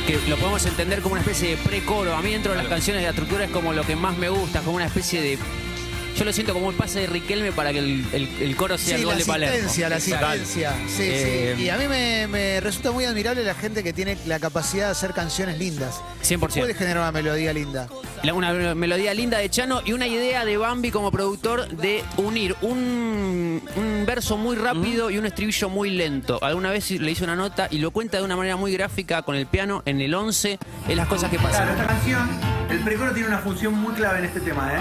que 0.07 0.17
lo 0.29 0.37
podemos 0.37 0.65
entender 0.65 1.01
como 1.01 1.13
una 1.13 1.21
especie 1.21 1.49
de 1.49 1.57
precoro. 1.57 2.15
A 2.15 2.21
mí 2.21 2.31
dentro 2.31 2.53
de 2.53 2.59
las 2.59 2.67
canciones 2.67 3.01
de 3.01 3.07
la 3.07 3.09
estructura 3.09 3.43
es 3.43 3.51
como 3.51 3.73
lo 3.73 3.83
que 3.83 3.97
más 3.97 4.17
me 4.17 4.29
gusta, 4.29 4.61
como 4.61 4.77
una 4.77 4.85
especie 4.85 5.21
de... 5.21 5.37
Yo 6.17 6.25
lo 6.25 6.33
siento 6.33 6.53
como 6.53 6.71
el 6.71 6.75
pase 6.75 7.01
de 7.01 7.07
Riquelme 7.07 7.51
para 7.51 7.71
que 7.71 7.77
el, 7.79 8.03
el- 8.11 8.29
el 8.41 8.55
coro 8.55 8.75
sea 8.77 8.95
Sí, 8.97 9.01
el 9.03 9.07
la 9.07 9.13
gol 9.13 9.17
de 9.19 9.25
Palermo. 9.25 9.55
asistencia, 9.55 9.89
la 9.89 9.95
asistencia. 9.97 10.73
Sí, 10.87 11.03
Eh, 11.03 11.53
sí. 11.55 11.63
Y 11.63 11.69
a 11.69 11.77
mí 11.77 11.87
me, 11.87 12.25
me 12.27 12.59
resulta 12.59 12.91
muy 12.91 13.05
admirable 13.05 13.43
la 13.43 13.53
gente 13.53 13.83
que 13.83 13.93
tiene 13.93 14.17
la 14.25 14.39
capacidad 14.39 14.85
de 14.85 14.91
hacer 14.91 15.13
canciones 15.13 15.59
lindas. 15.59 16.01
100%. 16.23 16.39
Puede 16.61 16.73
generar 16.73 16.97
una 17.03 17.11
melodía 17.11 17.53
linda. 17.53 17.87
La- 18.23 18.33
Una 18.33 18.73
melodía 18.73 19.13
linda 19.13 19.37
de 19.37 19.47
Chano 19.49 19.81
y 19.85 19.93
una 19.93 20.07
idea 20.07 20.43
de 20.43 20.57
Bambi 20.57 20.89
como 20.89 21.11
productor 21.11 21.67
de 21.69 22.03
unir 22.17 22.55
un, 22.61 23.61
un 23.75 24.05
verso 24.07 24.37
muy 24.37 24.55
rápido 24.55 25.11
y 25.11 25.19
un 25.19 25.27
estribillo 25.27 25.69
muy 25.69 25.91
lento. 25.91 26.39
Alguna 26.43 26.71
vez 26.71 26.89
le 26.89 27.11
hice 27.11 27.23
una 27.25 27.35
nota 27.35 27.67
y 27.69 27.77
lo 27.77 27.91
cuenta 27.91 28.17
de 28.17 28.23
una 28.23 28.35
manera 28.35 28.55
muy 28.55 28.71
gráfica 28.73 29.21
con 29.21 29.35
el 29.35 29.45
piano 29.45 29.83
en 29.85 30.01
el 30.01 30.15
11, 30.15 30.57
es 30.87 30.95
las 30.95 31.07
cosas 31.07 31.29
que 31.29 31.37
Claro, 31.37 31.73
pasan. 31.75 31.85
canción, 31.87 32.27
el 32.69 32.79
precoro 32.83 33.11
tiene 33.11 33.27
una 33.29 33.37
función 33.39 33.73
muy 33.73 33.93
clave 33.93 34.19
en 34.19 34.25
este 34.25 34.39
tema, 34.39 34.69
¿eh? 34.73 34.77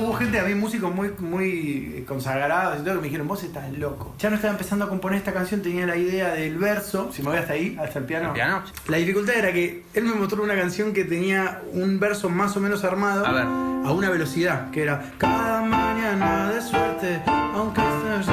Hubo 0.00 0.14
gente, 0.14 0.38
había 0.38 0.56
músicos 0.56 0.94
muy, 0.94 1.10
muy 1.18 2.04
consagrados 2.06 2.80
y 2.80 2.84
todo 2.84 2.94
que 2.94 3.00
me 3.00 3.04
dijeron, 3.04 3.26
vos 3.28 3.42
estás 3.42 3.70
loco. 3.72 4.14
Ya 4.18 4.30
no 4.30 4.36
estaba 4.36 4.52
empezando 4.52 4.84
a 4.84 4.88
componer 4.88 5.18
esta 5.18 5.32
canción, 5.32 5.62
tenía 5.62 5.86
la 5.86 5.96
idea 5.96 6.34
del 6.34 6.56
verso, 6.58 7.10
si 7.12 7.22
me 7.22 7.30
voy 7.30 7.38
hasta 7.38 7.54
ahí, 7.54 7.76
hasta 7.80 7.98
el 7.98 8.04
piano. 8.04 8.28
¿El 8.28 8.34
piano? 8.34 8.62
La 8.88 8.96
dificultad 8.98 9.36
era 9.36 9.52
que 9.52 9.82
él 9.94 10.04
me 10.04 10.14
mostró 10.14 10.42
una 10.42 10.54
canción 10.54 10.92
que 10.92 11.04
tenía 11.04 11.60
un 11.72 11.98
verso 11.98 12.28
más 12.28 12.56
o 12.56 12.60
menos 12.60 12.84
armado 12.84 13.26
A 13.26 13.32
ver. 13.32 13.44
a 13.44 13.92
una 13.92 14.10
velocidad, 14.10 14.70
que 14.70 14.82
era 14.82 15.12
Cada 15.18 15.62
mañana 15.62 16.50
de 16.50 16.60
suerte, 16.60 17.22
aunque 17.54 17.80
estés 17.80 18.28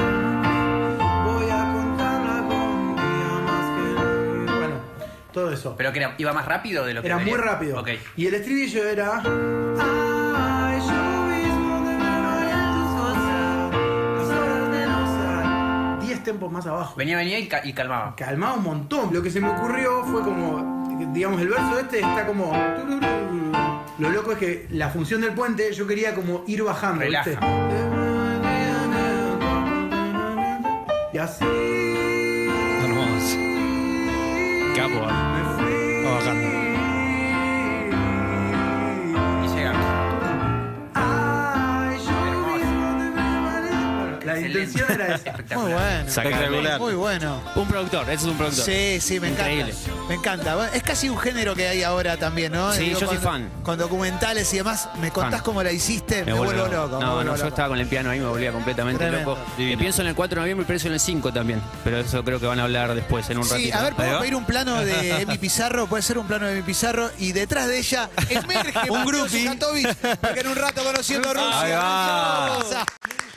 todo 5.31 5.51
eso. 5.51 5.75
Pero 5.77 5.91
que 5.93 6.07
iba 6.17 6.33
más 6.33 6.45
rápido 6.45 6.85
de 6.85 6.93
lo 6.93 7.01
Era 7.01 7.17
muy 7.17 7.37
rápido. 7.37 7.83
Y 8.15 8.27
el 8.27 8.33
estribillo 8.35 8.83
era. 8.87 9.17
"Ay, 9.23 10.79
yo 10.79 11.23
mismo 11.27 11.75
de 11.87 11.97
memoria 11.97 12.71
tus 12.73 12.89
cosas, 13.01 13.71
las 14.17 14.29
horas 14.37 14.71
de 14.71 14.85
no 14.85 15.99
ser". 15.99 16.07
Diez 16.07 16.23
tempos 16.23 16.51
más 16.51 16.65
abajo. 16.67 16.95
Venía, 16.95 17.17
venía 17.17 17.39
y, 17.39 17.47
calmaba. 17.73 18.15
Calmaba 18.15 18.53
un 18.53 18.63
montón. 18.63 19.13
Lo 19.13 19.21
que 19.21 19.29
se 19.29 19.39
me 19.39 19.49
ocurrió 19.49 20.03
fue 20.03 20.21
como. 20.21 20.81
Digamos, 21.13 21.41
el 21.41 21.47
verso 21.49 21.79
este 21.79 21.99
está 21.99 22.25
como. 22.27 22.51
Lo 23.97 24.09
loco 24.09 24.31
es 24.31 24.37
que 24.37 24.67
la 24.71 24.89
función 24.89 25.21
del 25.21 25.33
puente 25.33 25.71
yo 25.73 25.85
quería 25.85 26.15
como 26.15 26.43
ir 26.47 26.63
bajando. 26.63 27.01
Relaja. 27.01 27.29
¿viste? 27.29 27.45
Y 31.13 31.17
así. 31.17 31.45
Intención 44.47 44.91
era 44.91 45.15
esa. 45.15 45.33
Muy 45.55 45.71
bueno. 45.73 46.07
Espectacular. 46.07 46.79
Muy 46.79 46.93
bueno. 46.93 47.41
Un 47.55 47.67
productor, 47.67 48.03
ese 48.05 48.13
es 48.13 48.23
un 48.23 48.37
productor. 48.37 48.65
Sí, 48.65 48.99
sí, 49.01 49.19
me 49.19 49.29
Increíble. 49.29 49.71
encanta. 49.71 50.07
Me 50.07 50.15
encanta. 50.15 50.55
Bueno, 50.55 50.71
Es 50.73 50.83
casi 50.83 51.09
un 51.09 51.17
género 51.17 51.55
que 51.55 51.67
hay 51.67 51.83
ahora 51.83 52.17
también, 52.17 52.51
¿no? 52.51 52.71
Sí, 52.73 52.91
yo 52.99 53.07
soy 53.07 53.17
fan. 53.17 53.49
Con 53.63 53.77
documentales 53.77 54.51
y 54.53 54.57
demás, 54.57 54.89
me 54.99 55.11
contás 55.11 55.35
Fan. 55.35 55.41
cómo 55.43 55.63
la 55.63 55.71
hiciste, 55.71 56.23
me, 56.25 56.33
vuelvo 56.33 56.53
vuelvo 56.63 56.67
loco. 56.75 56.99
me 56.99 57.05
No, 57.05 57.15
vuelvo 57.15 57.31
no, 57.31 57.37
yo 57.37 57.47
estaba 57.47 57.69
con 57.69 57.79
el 57.79 57.87
piano 57.87 58.09
ahí, 58.09 58.19
me 58.19 58.25
volvía 58.27 58.51
completamente 58.51 59.03
Tremendo. 59.05 59.31
loco. 59.35 59.41
Y 59.57 59.75
pienso 59.77 60.01
en 60.01 60.07
el 60.09 60.15
4 60.15 60.35
de 60.35 60.41
noviembre 60.41 60.63
y 60.63 60.67
pienso 60.67 60.87
en 60.87 60.93
el 60.93 60.99
5 60.99 61.31
también. 61.33 61.61
Pero 61.83 61.97
eso 61.99 62.23
creo 62.23 62.39
que 62.39 62.45
van 62.47 62.59
a 62.59 62.63
hablar 62.63 62.93
después, 62.95 63.29
en 63.29 63.37
un 63.37 63.43
Sí, 63.45 63.51
ratito. 63.53 63.77
a 63.77 63.81
ver, 63.83 63.93
podemos 63.95 64.19
pedir 64.19 64.35
un 64.35 64.45
plano 64.45 64.83
de 64.83 65.21
Emi 65.21 65.37
Pizarro, 65.37 65.87
puede 65.87 66.03
ser 66.03 66.17
un 66.17 66.27
plano 66.27 66.45
de 66.47 66.53
Emi 66.53 66.61
Pizarro, 66.63 67.09
y 67.19 67.31
detrás 67.31 67.67
de 67.67 67.77
ella 67.79 68.09
emerge 68.29 68.89
Un. 68.91 69.11
Zucatovic, 69.29 69.95
porque 70.19 70.39
en 70.41 70.47
un 70.47 70.55
rato 70.55 70.83
conociendo 70.83 71.29
a 71.29 71.33
Rusia. 71.33 72.85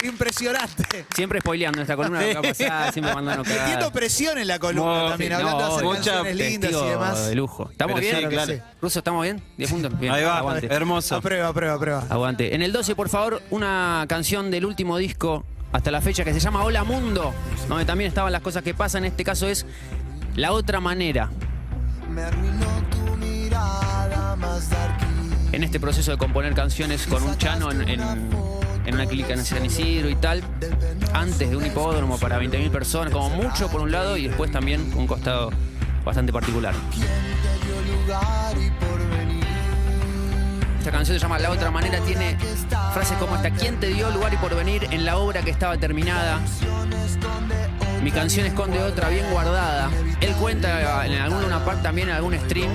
Impresionante. 0.04 1.06
Siempre 1.14 1.40
spoileando 1.40 1.80
esta 1.82 1.96
columna 1.96 2.20
que 2.20 2.34
va 2.34 2.40
a 2.40 2.42
pasar, 2.42 2.92
siempre 2.92 3.14
mandando 3.14 3.42
cagadas. 3.44 3.62
Metiendo 3.64 3.90
presión 3.92 4.38
en 4.38 4.46
la 4.48 4.58
columna 4.58 5.02
No, 5.02 5.08
también, 5.10 5.32
hablando 5.32 5.58
de 5.58 5.64
hacer 5.72 5.84
mucha 5.84 5.96
canciones 5.96 6.36
lindas 6.36 6.70
y 6.70 6.72
Testigo 6.74 6.84
demás. 6.90 7.26
de 7.26 7.34
lujo. 7.34 7.70
¿Estamos 7.70 7.94
Pero 8.00 8.06
bien? 8.18 8.22
sí, 8.30 8.34
claro. 8.36 8.62
Ruso, 8.82 8.98
¿estamos 8.98 9.22
bien? 9.22 9.42
10 9.56 9.70
puntos. 9.70 9.98
Bien, 9.98 10.12
Ahí 10.12 10.24
va, 10.24 10.38
aguante. 10.38 10.66
hermoso. 10.72 11.16
Aprueba, 11.16 11.48
aprueba, 11.48 11.74
aprueba. 11.74 12.04
Aguante. 12.10 12.54
En 12.54 12.62
el 12.62 12.72
12, 12.72 12.94
por 12.94 13.08
favor, 13.08 13.42
una 13.50 14.04
canción 14.08 14.50
del 14.50 14.64
último 14.66 14.98
disco 14.98 15.44
hasta 15.72 15.90
la 15.90 16.00
fecha 16.00 16.22
que 16.24 16.32
se 16.32 16.40
llama 16.40 16.62
Hola 16.62 16.84
Mundo, 16.84 17.34
donde 17.68 17.84
también 17.84 18.08
estaban 18.08 18.32
las 18.32 18.42
cosas 18.42 18.62
que 18.62 18.74
pasan. 18.74 19.04
En 19.04 19.10
este 19.10 19.24
caso 19.24 19.48
es 19.48 19.66
La 20.36 20.52
Otra 20.52 20.80
Manera. 20.80 21.30
En 25.52 25.62
este 25.62 25.78
proceso 25.80 26.10
de 26.10 26.18
componer 26.18 26.54
canciones 26.54 27.06
con 27.06 27.22
un 27.22 27.36
chano 27.38 27.70
en, 27.70 27.88
en- 27.88 28.00
en 28.86 28.94
una 28.94 29.06
clínica 29.06 29.34
en 29.34 29.44
San 29.44 29.64
Isidro 29.64 30.08
y 30.08 30.14
tal, 30.16 30.42
antes 31.12 31.50
de 31.50 31.56
un 31.56 31.64
hipódromo 31.64 32.18
para 32.18 32.40
20.000 32.40 32.70
personas, 32.70 33.12
como 33.12 33.30
mucho 33.30 33.68
por 33.68 33.80
un 33.80 33.92
lado, 33.92 34.16
y 34.16 34.28
después 34.28 34.50
también 34.50 34.92
un 34.94 35.06
costado 35.06 35.50
bastante 36.04 36.32
particular. 36.32 36.74
Esta 40.78 40.90
canción 40.90 41.18
se 41.18 41.22
llama 41.22 41.38
La 41.38 41.50
Otra 41.50 41.70
Manera, 41.70 41.98
tiene 42.00 42.36
frases 42.92 43.16
como 43.18 43.36
esta, 43.36 43.50
¿quién 43.50 43.80
te 43.80 43.88
dio 43.88 44.10
lugar 44.10 44.34
y 44.34 44.36
porvenir 44.36 44.86
en 44.90 45.04
la 45.04 45.16
obra 45.16 45.40
que 45.42 45.50
estaba 45.50 45.78
terminada? 45.78 46.40
Mi 48.02 48.10
canción 48.10 48.44
esconde 48.44 48.82
otra 48.82 49.08
bien 49.08 49.24
guardada. 49.30 49.88
Él 50.20 50.34
cuenta 50.34 51.06
en 51.06 51.14
alguna 51.14 51.46
una 51.46 51.64
parte 51.64 51.82
también 51.82 52.10
en 52.10 52.16
algún 52.16 52.34
stream 52.34 52.70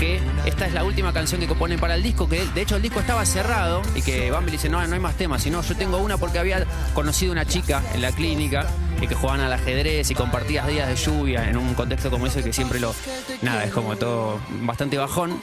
que 0.00 0.18
esta 0.46 0.66
es 0.66 0.72
la 0.72 0.82
última 0.82 1.12
canción 1.12 1.42
que 1.42 1.46
componen 1.46 1.78
para 1.78 1.94
el 1.94 2.02
disco, 2.02 2.26
que 2.26 2.42
de 2.54 2.62
hecho 2.62 2.76
el 2.76 2.82
disco 2.82 3.00
estaba 3.00 3.24
cerrado 3.26 3.82
y 3.94 4.00
que 4.00 4.30
Bambi 4.30 4.46
le 4.46 4.52
dice, 4.52 4.70
no, 4.70 4.84
no 4.86 4.94
hay 4.94 5.00
más 5.00 5.14
temas, 5.16 5.42
sino 5.42 5.60
yo 5.60 5.76
tengo 5.76 5.98
una 5.98 6.16
porque 6.16 6.38
había 6.38 6.66
conocido 6.94 7.32
una 7.32 7.44
chica 7.44 7.82
en 7.92 8.00
la 8.00 8.10
clínica 8.10 8.66
y 9.02 9.06
que 9.06 9.14
jugaban 9.14 9.42
al 9.42 9.52
ajedrez 9.52 10.10
y 10.10 10.14
compartías 10.14 10.66
días 10.66 10.88
de 10.88 10.96
lluvia 10.96 11.50
en 11.50 11.58
un 11.58 11.74
contexto 11.74 12.10
como 12.10 12.26
ese 12.26 12.42
que 12.42 12.52
siempre 12.52 12.80
lo... 12.80 12.94
Nada, 13.42 13.64
es 13.64 13.72
como 13.72 13.96
todo 13.96 14.40
bastante 14.62 14.96
bajón. 14.96 15.42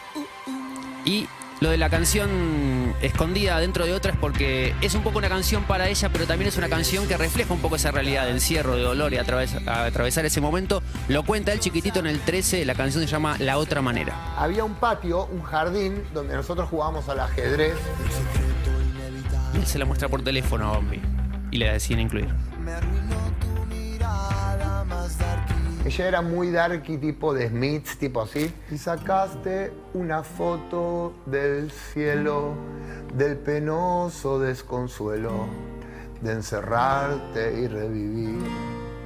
Y 1.05 1.27
lo 1.59 1.71
de 1.71 1.77
la 1.77 1.89
canción 1.89 2.93
escondida 3.01 3.59
dentro 3.59 3.85
de 3.85 3.93
otra 3.93 4.11
es 4.11 4.17
porque 4.17 4.75
es 4.81 4.93
un 4.93 5.01
poco 5.01 5.17
una 5.17 5.27
canción 5.29 5.63
para 5.63 5.87
ella, 5.87 6.09
pero 6.13 6.27
también 6.27 6.49
es 6.49 6.57
una 6.57 6.69
canción 6.69 7.07
que 7.07 7.17
refleja 7.17 7.51
un 7.53 7.59
poco 7.59 7.77
esa 7.77 7.89
realidad 7.89 8.25
de 8.25 8.31
encierro, 8.31 8.75
de 8.75 8.83
dolor 8.83 9.11
y 9.13 9.17
atraves- 9.17 9.67
atravesar 9.67 10.23
ese 10.25 10.39
momento. 10.39 10.83
Lo 11.07 11.23
cuenta 11.23 11.51
él 11.53 11.59
chiquitito 11.59 11.99
en 11.99 12.07
el 12.07 12.19
13, 12.19 12.63
la 12.63 12.75
canción 12.75 13.03
se 13.03 13.09
llama 13.09 13.37
La 13.39 13.57
Otra 13.57 13.81
Manera. 13.81 14.13
Había 14.37 14.63
un 14.63 14.75
patio, 14.75 15.25
un 15.25 15.41
jardín, 15.41 16.03
donde 16.13 16.35
nosotros 16.35 16.69
jugábamos 16.69 17.09
al 17.09 17.21
ajedrez. 17.21 17.73
Y 19.53 19.57
él 19.57 19.65
se 19.65 19.79
la 19.79 19.85
muestra 19.85 20.09
por 20.09 20.21
teléfono 20.23 20.69
a 20.71 20.75
Bombi 20.75 21.01
y 21.49 21.57
le 21.57 21.71
deciden 21.71 22.01
incluir. 22.01 22.27
Ella 25.87 26.07
era 26.09 26.21
muy 26.21 26.51
darky, 26.51 26.97
tipo 26.97 27.33
de 27.33 27.47
Smiths, 27.47 27.97
tipo 27.97 28.21
así. 28.21 28.53
Y 28.69 28.77
sacaste 28.77 29.71
una 29.93 30.21
foto 30.21 31.13
del 31.25 31.71
cielo, 31.71 32.51
del 33.13 33.37
penoso 33.37 34.37
desconsuelo, 34.37 35.31
de 36.19 36.33
encerrarte 36.33 37.53
y 37.61 37.67
revivir. 37.69 38.37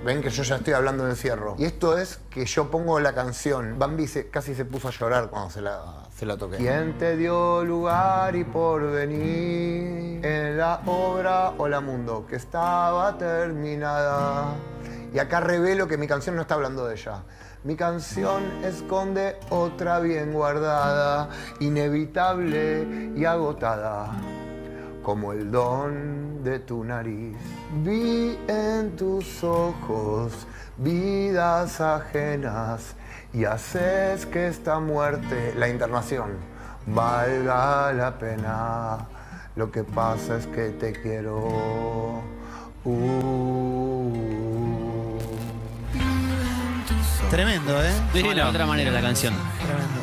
Ven 0.04 0.24
que 0.24 0.32
yo 0.32 0.42
ya 0.42 0.56
estoy 0.56 0.74
hablando 0.74 1.04
de 1.04 1.12
encierro. 1.12 1.54
Y 1.60 1.66
esto 1.66 1.96
es 2.00 2.20
que 2.32 2.46
yo 2.48 2.72
pongo 2.72 3.00
la 3.00 3.14
canción. 3.14 3.78
Bambi 3.78 4.08
se- 4.08 4.30
casi 4.30 4.56
se 4.56 4.66
puso 4.66 4.88
a 4.88 4.92
llorar 4.92 5.30
cuando 5.30 5.52
se 5.52 5.62
la, 5.62 6.08
se 6.18 6.26
la 6.26 6.36
toqué. 6.36 6.58
¿Quién 6.58 6.98
te 6.98 7.16
dio 7.16 7.64
lugar 7.64 8.36
y 8.36 8.44
porvenir 8.44 10.26
en 10.26 10.58
la 10.58 10.82
obra 10.88 11.54
Hola 11.60 11.80
Mundo 11.80 12.26
que 12.28 12.38
estaba 12.38 13.16
terminada? 13.20 14.56
Y 15.14 15.20
acá 15.20 15.40
revelo 15.42 15.88
que 15.88 15.98
mi 15.98 16.08
canción 16.08 16.36
no 16.36 16.44
está 16.44 16.56
hablando 16.56 16.86
de 16.86 16.96
ella. 16.96 17.24
Mi 17.64 17.76
canción 17.76 18.44
esconde 18.64 19.38
otra 19.50 20.00
bien 20.00 20.34
guardada, 20.34 21.30
inevitable 21.60 23.12
y 23.16 23.26
agotada 23.26 24.10
como 25.04 25.34
el 25.34 25.52
don 25.52 26.44
de 26.44 26.60
tu 26.60 26.84
nariz. 26.84 27.36
Vi 27.84 28.40
en 28.48 28.96
tus 28.96 29.44
ojos 29.44 30.48
vidas 30.78 31.82
ajenas 31.82 32.96
y 33.34 33.46
haces 33.46 34.26
que 34.26 34.48
esta 34.48 34.80
muerte, 34.80 35.54
la 35.58 35.68
internación, 35.68 36.32
valga 36.86 37.92
la 37.94 38.18
pena. 38.18 39.08
Lo 39.56 39.72
que 39.72 39.84
pasa 39.84 40.38
es 40.38 40.48
que 40.48 40.70
te 40.70 40.94
quiero. 40.94 42.22
Uh. 42.84 44.41
Tremendo, 47.32 47.82
¿eh? 47.84 47.92
Sí, 48.14 48.22
la 48.36 48.50
otra 48.50 48.66
manera 48.66 48.92
la 48.92 49.02
canción. 49.02 49.34
Tremendo. 49.66 50.02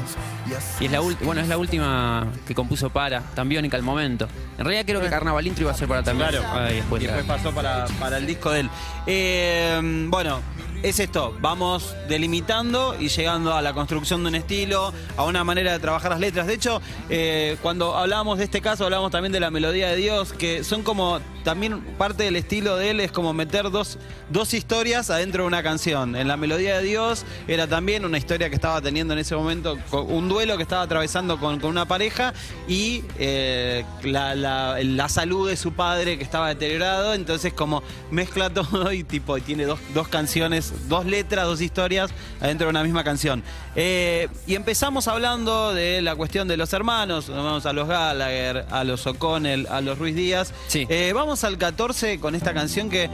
Y 0.81 0.87
es 0.87 0.91
la, 0.91 1.01
bueno, 1.01 1.43
es 1.43 1.49
la 1.49 1.59
última 1.59 2.27
que 2.47 2.55
compuso 2.55 2.88
para, 2.88 3.21
tan 3.21 3.49
biónica 3.51 3.77
al 3.77 3.83
momento. 3.83 4.27
En 4.57 4.64
realidad 4.64 4.87
creo 4.87 5.01
que 5.03 5.11
Carnaval 5.11 5.47
Intro 5.47 5.64
iba 5.64 5.73
a 5.73 5.75
ser 5.75 5.87
para 5.88 6.03
también. 6.03 6.31
Claro. 6.31 6.47
Ay, 6.51 6.77
después 6.77 7.03
y 7.03 7.07
la- 7.07 7.17
después 7.17 7.37
pasó 7.38 7.55
para, 7.55 7.85
para 8.01 8.17
el 8.17 8.27
disco 8.27 8.51
de 8.51 8.61
él. 8.61 8.71
Eh, 9.07 10.07
bueno, 10.09 10.41
es 10.83 10.99
esto. 11.01 11.37
Vamos 11.43 11.95
delimitando 12.09 12.97
y 12.99 13.09
llegando 13.09 13.55
a 13.55 13.61
la 13.61 13.75
construcción 13.75 14.23
de 14.23 14.29
un 14.31 14.35
estilo, 14.37 14.95
a 15.19 15.25
una 15.25 15.45
manera 15.45 15.73
de 15.73 15.79
trabajar 15.81 16.12
las 16.12 16.21
letras. 16.21 16.47
De 16.47 16.55
hecho, 16.55 16.81
eh, 17.11 17.59
cuando 17.61 17.95
hablábamos 17.95 18.38
de 18.38 18.45
este 18.45 18.62
caso, 18.62 18.85
hablábamos 18.85 19.11
también 19.11 19.33
de 19.33 19.41
la 19.41 19.51
melodía 19.51 19.88
de 19.88 19.97
Dios, 19.97 20.33
que 20.33 20.64
son 20.64 20.83
como 20.83 21.21
también 21.49 21.81
parte 21.97 22.25
del 22.25 22.37
estilo 22.37 22.77
de 22.77 22.91
él, 22.91 23.01
es 23.01 23.11
como 23.11 23.33
meter 23.33 23.71
dos, 23.71 23.97
dos 24.29 24.53
historias 24.53 25.09
adentro 25.09 25.45
de 25.45 25.47
una 25.47 25.63
canción. 25.63 26.15
En 26.15 26.29
la 26.29 26.37
melodía 26.37 26.77
de 26.77 26.83
Dios 26.85 27.25
era 27.47 27.67
también 27.67 28.05
una 28.05 28.19
historia 28.19 28.51
que 28.51 28.55
estaba 28.55 28.83
teniendo 28.83 29.15
en 29.15 29.21
ese 29.21 29.35
momento, 29.35 29.79
un 29.93 30.29
duelo 30.29 30.59
que 30.59 30.63
estaba 30.63 30.83
atravesando 30.83 31.41
con, 31.41 31.59
con 31.59 31.71
una 31.71 31.87
pareja 31.87 32.35
y 32.69 33.03
eh, 33.19 33.83
la, 34.03 34.35
la- 34.35 34.77
la 34.83 35.09
salud 35.09 35.49
de 35.49 35.57
su 35.57 35.73
padre 35.73 36.19
que 36.19 36.25
estaba 36.25 36.49
deteriorado. 36.49 37.15
Entonces, 37.15 37.55
como 37.55 37.83
mezcla 38.11 38.51
todo 38.53 38.93
y 38.93 39.03
tipo 39.03 39.39
y 39.39 39.41
tiene 39.41 39.65
dos, 39.65 39.79
dos 39.95 40.09
canciones, 40.09 40.73
dos 40.89 41.07
letras, 41.07 41.47
dos 41.47 41.63
historias 41.63 42.11
adentro 42.43 42.67
de 42.67 42.71
una 42.73 42.83
misma 42.83 43.05
canción. 43.05 43.43
Eh, 43.75 44.29
y 44.47 44.55
empezamos 44.55 45.09
hablando 45.09 45.73
de 45.73 46.03
la 46.03 46.15
cuestión 46.15 46.47
de 46.47 46.59
los 46.59 46.75
hermanos, 46.75 47.29
vamos 47.31 47.65
a 47.65 47.73
los 47.73 47.89
Gallagher, 47.89 48.67
a 48.71 48.85
los 48.85 49.07
O'Connell, 49.07 49.67
a 49.71 49.81
los 49.81 49.99
Ruiz 49.99 50.15
Díaz. 50.15 50.53
Sí. 50.67 50.87
Eh, 50.91 51.13
vamos 51.15 51.38
al 51.44 51.59
14 51.59 52.18
con 52.20 52.35
esta 52.35 52.53
canción 52.55 52.88
que 52.88 53.09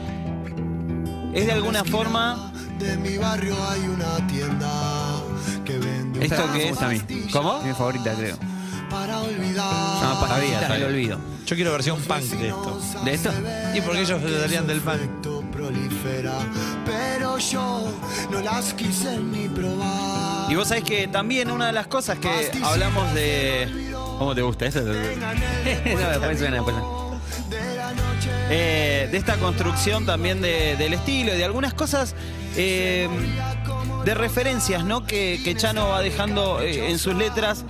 es 1.33 1.47
de 1.47 1.53
alguna 1.53 1.85
forma 1.85 2.53
De 2.79 2.97
mi 2.97 3.17
barrio 3.17 3.57
hay 3.69 3.81
una 3.81 4.27
tienda 4.27 5.23
que 5.65 5.79
vende 5.79 6.25
esto 6.25 6.53
que 6.53 6.69
es. 6.69 6.83
a 6.83 6.89
mí. 6.89 7.01
¿Cómo? 7.33 7.59
Es 7.59 7.65
mi 7.65 7.73
favorita, 7.73 8.15
creo. 8.15 8.37
para 8.91 9.21
olvidar. 9.21 9.99
Se 9.99 10.05
llama 10.05 10.21
Pasavidas 10.21 10.69
del 10.69 10.85
Olvido. 10.85 11.19
Yo 11.47 11.57
quiero 11.57 11.73
versión 11.73 12.01
punk 12.01 12.23
de 12.23 12.49
esto. 12.49 12.81
¿De 13.05 13.15
esto? 13.15 13.31
Y 13.75 13.81
porque 13.81 14.01
ellos 14.03 14.21
se 14.21 14.39
darían 14.39 14.67
del 14.67 14.81
punk. 14.81 15.01
Pero 16.85 17.39
yo 17.39 17.93
no 18.31 18.41
las 18.41 18.75
quise 18.75 19.19
ni 19.19 19.49
probar. 19.49 20.51
Y 20.51 20.55
vos 20.55 20.69
sabés 20.69 20.85
que 20.85 21.09
también 21.09 21.51
una 21.51 21.67
de 21.67 21.73
las 21.73 21.87
cosas 21.87 22.19
que 22.19 22.51
hablamos 22.63 23.13
de. 23.15 23.93
¿Cómo 24.19 24.35
te 24.35 24.43
gusta? 24.43 24.67
Esto? 24.67 24.81
no, 24.85 24.93
después 24.93 26.39
suena, 26.39 26.57
después 26.57 26.77
suena. 26.77 27.04
Eh, 28.57 29.09
de 29.11 29.19
esta 29.19 29.35
construcción 29.39 30.07
también 30.07 30.41
de- 30.41 30.77
del 30.77 30.93
estilo 30.95 31.35
y 31.35 31.37
de 31.37 31.45
algunas 31.45 31.75
cosas 31.75 32.15
eh, 32.57 33.09
de 34.05 34.15
referencias, 34.15 34.85
¿no? 34.85 35.05
Que, 35.05 35.41
que 35.43 35.57
Chano 35.57 35.89
va 35.89 36.01
dejando 36.03 36.61
eh, 36.61 36.89
en 36.91 37.01
sus 37.01 37.17
letras. 37.17 37.65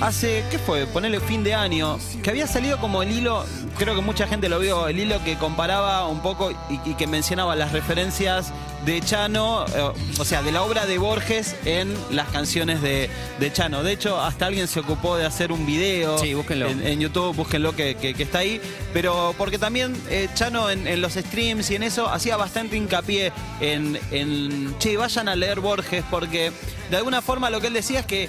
Hace, 0.00 0.44
¿qué 0.50 0.58
fue? 0.58 0.86
Ponerle 0.86 1.20
fin 1.20 1.44
de 1.44 1.54
año, 1.54 1.98
que 2.24 2.30
había 2.30 2.48
salido 2.48 2.78
como 2.78 3.04
el 3.04 3.12
hilo, 3.12 3.44
creo 3.78 3.94
que 3.94 4.00
mucha 4.00 4.26
gente 4.26 4.48
lo 4.48 4.58
vio, 4.58 4.88
el 4.88 4.98
hilo 4.98 5.22
que 5.22 5.36
comparaba 5.36 6.08
un 6.08 6.20
poco 6.20 6.50
y, 6.50 6.80
y 6.90 6.94
que 6.94 7.06
mencionaba 7.06 7.54
las 7.54 7.70
referencias 7.70 8.52
de 8.84 9.00
Chano, 9.00 9.64
eh, 9.66 9.92
o 10.18 10.24
sea, 10.24 10.42
de 10.42 10.50
la 10.52 10.62
obra 10.62 10.86
de 10.86 10.98
Borges 10.98 11.54
en 11.64 11.94
las 12.10 12.28
canciones 12.28 12.82
de, 12.82 13.08
de 13.38 13.52
Chano. 13.52 13.82
De 13.82 13.92
hecho, 13.92 14.20
hasta 14.20 14.46
alguien 14.46 14.66
se 14.66 14.80
ocupó 14.80 15.16
de 15.16 15.24
hacer 15.24 15.52
un 15.52 15.64
video 15.66 16.18
Sí, 16.18 16.34
búsquenlo. 16.34 16.66
en, 16.68 16.84
en 16.86 16.98
YouTube, 17.00 17.34
búsquenlo 17.36 17.76
que, 17.76 17.94
que- 17.94 18.14
que 18.14 18.22
está 18.24 18.38
ahí. 18.38 18.60
Pero 18.92 19.34
porque 19.38 19.58
también 19.58 19.94
eh, 20.10 20.28
Chano 20.34 20.68
en, 20.70 20.86
en 20.86 21.00
los 21.00 21.12
streams 21.14 21.70
y 21.70 21.76
en 21.76 21.82
eso 21.84 22.08
hacía 22.08 22.36
bastante 22.36 22.76
hincapié 22.76 23.32
en, 23.60 23.98
en, 24.10 24.74
che, 24.78 24.96
vayan 24.96 25.28
a 25.28 25.36
leer 25.36 25.60
Borges, 25.60 26.04
porque 26.10 26.50
de 26.90 26.96
alguna 26.96 27.22
forma 27.22 27.50
lo 27.50 27.60
que 27.60 27.68
él 27.68 27.72
decía 27.74 28.00
es 28.00 28.06
que 28.06 28.28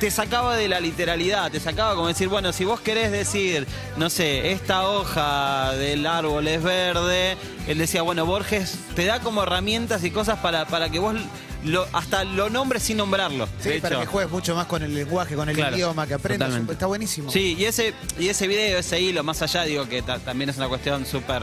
te 0.00 0.10
sacaba 0.10 0.56
de 0.56 0.66
la 0.68 0.80
literalidad, 0.80 1.52
te 1.52 1.60
sacaba 1.60 1.94
como 1.94 2.08
decir, 2.08 2.26
bueno, 2.28 2.52
si 2.52 2.64
vos 2.64 2.80
querés 2.80 3.12
decir, 3.12 3.66
no 3.96 4.08
sé, 4.10 4.50
esta 4.52 4.88
hoja 4.88 5.72
del 5.74 6.06
árbol 6.06 6.48
es 6.48 6.62
verde, 6.62 7.36
él 7.68 7.78
decía, 7.78 8.02
bueno, 8.02 8.24
Borges 8.26 8.76
te 8.96 9.04
da 9.04 9.20
como 9.20 9.42
herramientas 9.42 10.02
y 10.02 10.10
cosas 10.10 10.38
para, 10.40 10.66
para 10.66 10.88
que 10.90 10.98
vos 10.98 11.14
lo, 11.64 11.86
hasta 11.92 12.24
lo 12.24 12.48
nombres 12.48 12.82
sin 12.82 12.96
nombrarlo. 12.96 13.46
Sí, 13.62 13.72
para 13.82 13.96
hecho. 13.96 14.00
que 14.00 14.06
juegues 14.06 14.32
mucho 14.32 14.54
más 14.54 14.64
con 14.66 14.82
el 14.82 14.94
lenguaje, 14.94 15.34
con 15.36 15.48
el 15.50 15.54
Claro, 15.54 15.76
idioma, 15.76 16.06
que 16.06 16.14
aprendas. 16.14 16.48
totalmente. 16.48 16.72
Está 16.72 16.86
buenísimo. 16.86 17.30
Sí, 17.30 17.54
y 17.58 17.66
ese, 17.66 17.92
y 18.18 18.28
ese 18.28 18.48
video, 18.48 18.78
ese 18.78 18.98
hilo, 18.98 19.22
más 19.22 19.42
allá, 19.42 19.64
digo 19.64 19.86
que 19.86 20.00
ta- 20.00 20.18
también 20.18 20.48
es 20.48 20.56
una 20.56 20.68
cuestión 20.68 21.04
súper, 21.04 21.42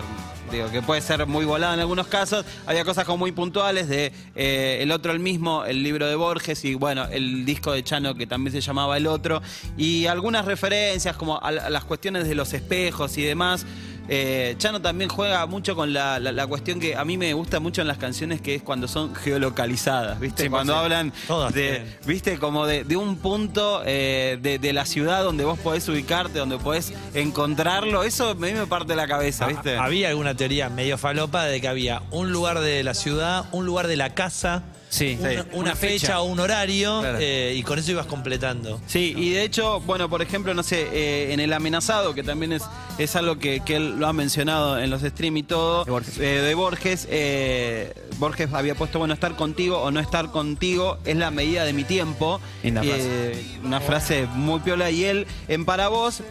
digo, 0.52 0.70
que 0.72 0.82
puede 0.82 1.02
ser 1.02 1.26
muy 1.28 1.46
volada 1.46 1.74
en 1.74 1.80
algunos 1.80 2.08
casos. 2.08 2.46
Había 2.66 2.86
cosas 2.86 3.06
como 3.06 3.18
muy 3.18 3.32
puntuales 3.32 3.88
de 3.88 4.12
eh, 4.36 4.80
el 4.82 4.92
otro 4.92 5.12
el 5.12 5.20
mismo, 5.20 5.66
el 5.66 5.84
libro 5.84 6.08
de 6.08 6.16
Borges 6.16 6.64
y 6.66 6.76
bueno, 6.76 7.06
el 7.12 7.46
disco 7.46 7.72
de 7.72 7.84
Chano 7.84 8.16
que 8.16 8.28
también 8.28 8.52
se 8.52 8.62
llamaba 8.62 8.98
El 8.98 9.08
Otro. 9.08 9.42
Y 9.78 10.08
algunas 10.08 10.46
referencias 10.46 11.16
como 11.16 11.36
a, 11.38 11.48
a 11.48 11.70
las 11.70 11.84
cuestiones 11.84 12.28
de 12.28 12.36
los 12.36 12.54
espejos 12.54 13.18
y 13.18 13.24
demás. 13.24 13.66
Eh, 14.10 14.56
Chano 14.58 14.82
también 14.82 15.10
juega 15.10 15.46
mucho 15.48 15.76
con 15.76 15.92
la, 15.94 16.20
la- 16.20 16.32
la 16.32 16.48
cuestión 16.48 16.80
que 16.80 16.96
a 16.96 17.04
mí 17.06 17.18
me 17.18 17.34
gusta 17.34 17.60
mucho 17.60 17.82
en 17.82 17.88
las 17.88 17.98
canciones, 17.98 18.40
que 18.42 18.56
es 18.56 18.62
cuando 18.64 18.88
son 18.88 19.14
geolocalizadas, 19.16 20.20
¿viste? 20.20 20.44
Sí, 20.44 20.50
cuando 20.50 20.74
sí. 20.74 20.80
hablan 20.80 21.14
Todas 21.28 21.54
de. 21.54 21.86
¿viste? 22.06 22.38
Como 22.40 22.66
de, 22.66 22.84
de 22.84 22.96
un 22.96 23.18
punto 23.18 23.82
eh, 23.86 24.38
de, 24.42 24.60
de 24.60 24.74
la 24.74 24.86
ciudad 24.86 25.24
donde 25.24 25.44
vos 25.46 25.60
podés 25.60 25.88
ubicarte, 25.90 26.40
donde 26.40 26.58
podés 26.58 26.94
encontrarlo. 27.14 28.04
Eso 28.04 28.30
a 28.30 28.36
mí 28.36 28.52
me 28.54 28.66
parte 28.68 28.96
la 28.96 29.08
cabeza, 29.08 29.48
¿viste? 29.48 29.76
Ah, 29.78 29.84
Había 29.86 30.10
alguna 30.10 30.36
teoría 30.36 30.70
medio 30.70 30.98
falopa 30.98 31.46
de 31.46 31.60
que 31.62 31.68
había 31.68 32.02
un 32.12 32.32
lugar 32.32 32.60
de 32.60 32.84
la 32.84 32.94
ciudad, 32.94 33.46
un 33.52 33.66
lugar 33.66 33.88
de 33.88 33.96
la 33.98 34.14
casa, 34.14 34.64
Sí. 34.98 35.18
una, 35.20 35.30
Sí. 35.30 35.38
una 35.38 35.46
Una 35.68 35.76
fecha, 35.76 36.00
fecha. 36.08 36.22
o 36.22 36.26
un 36.26 36.40
horario, 36.40 37.00
Claro. 37.02 37.18
eh, 37.22 37.54
y 37.56 37.64
con 37.64 37.78
eso 37.80 37.92
ibas 37.92 38.06
completando. 38.08 38.80
Sí, 38.88 39.14
y 39.16 39.30
de 39.32 39.44
hecho, 39.44 39.80
bueno, 39.82 40.10
por 40.10 40.22
ejemplo, 40.22 40.54
no 40.54 40.64
sé, 40.64 40.88
eh, 40.92 41.34
en 41.34 41.40
El 41.40 41.54
Amenazado, 41.54 42.14
que 42.14 42.24
también 42.24 42.54
es, 42.54 42.64
es 42.98 43.16
algo 43.16 43.38
que, 43.40 43.60
que 43.62 43.76
él 43.76 44.00
lo 44.00 44.08
ha 44.08 44.14
mencionado 44.14 44.80
en 44.80 44.90
los 44.90 45.02
stream 45.02 45.38
y 45.38 45.44
todo, 45.44 45.86
De 45.86 45.92
Borges. 45.92 46.18
eh, 46.18 46.22
de 46.42 46.54
Borges, 46.56 47.08
eh, 47.12 47.94
Borges 48.18 48.52
había 48.54 48.76
puesto, 48.76 49.00
bueno, 49.00 49.14
estar 49.14 49.36
contigo 49.36 49.78
o 49.82 49.92
no 49.92 50.00
estar 50.00 50.32
contigo 50.32 50.98
es 51.06 51.16
la 51.18 51.30
medida 51.32 51.64
de 51.66 51.74
mi 51.74 51.84
tiempo. 51.84 52.40
Linda 52.64 52.82
Eh, 52.84 53.44
una 53.64 53.80
frase 53.82 54.26
muy 54.34 54.60
piola, 54.62 54.90
y 54.90 55.04
él, 55.06 55.28
en 55.48 55.66
Para 55.66 55.88
Vos, 55.90 56.22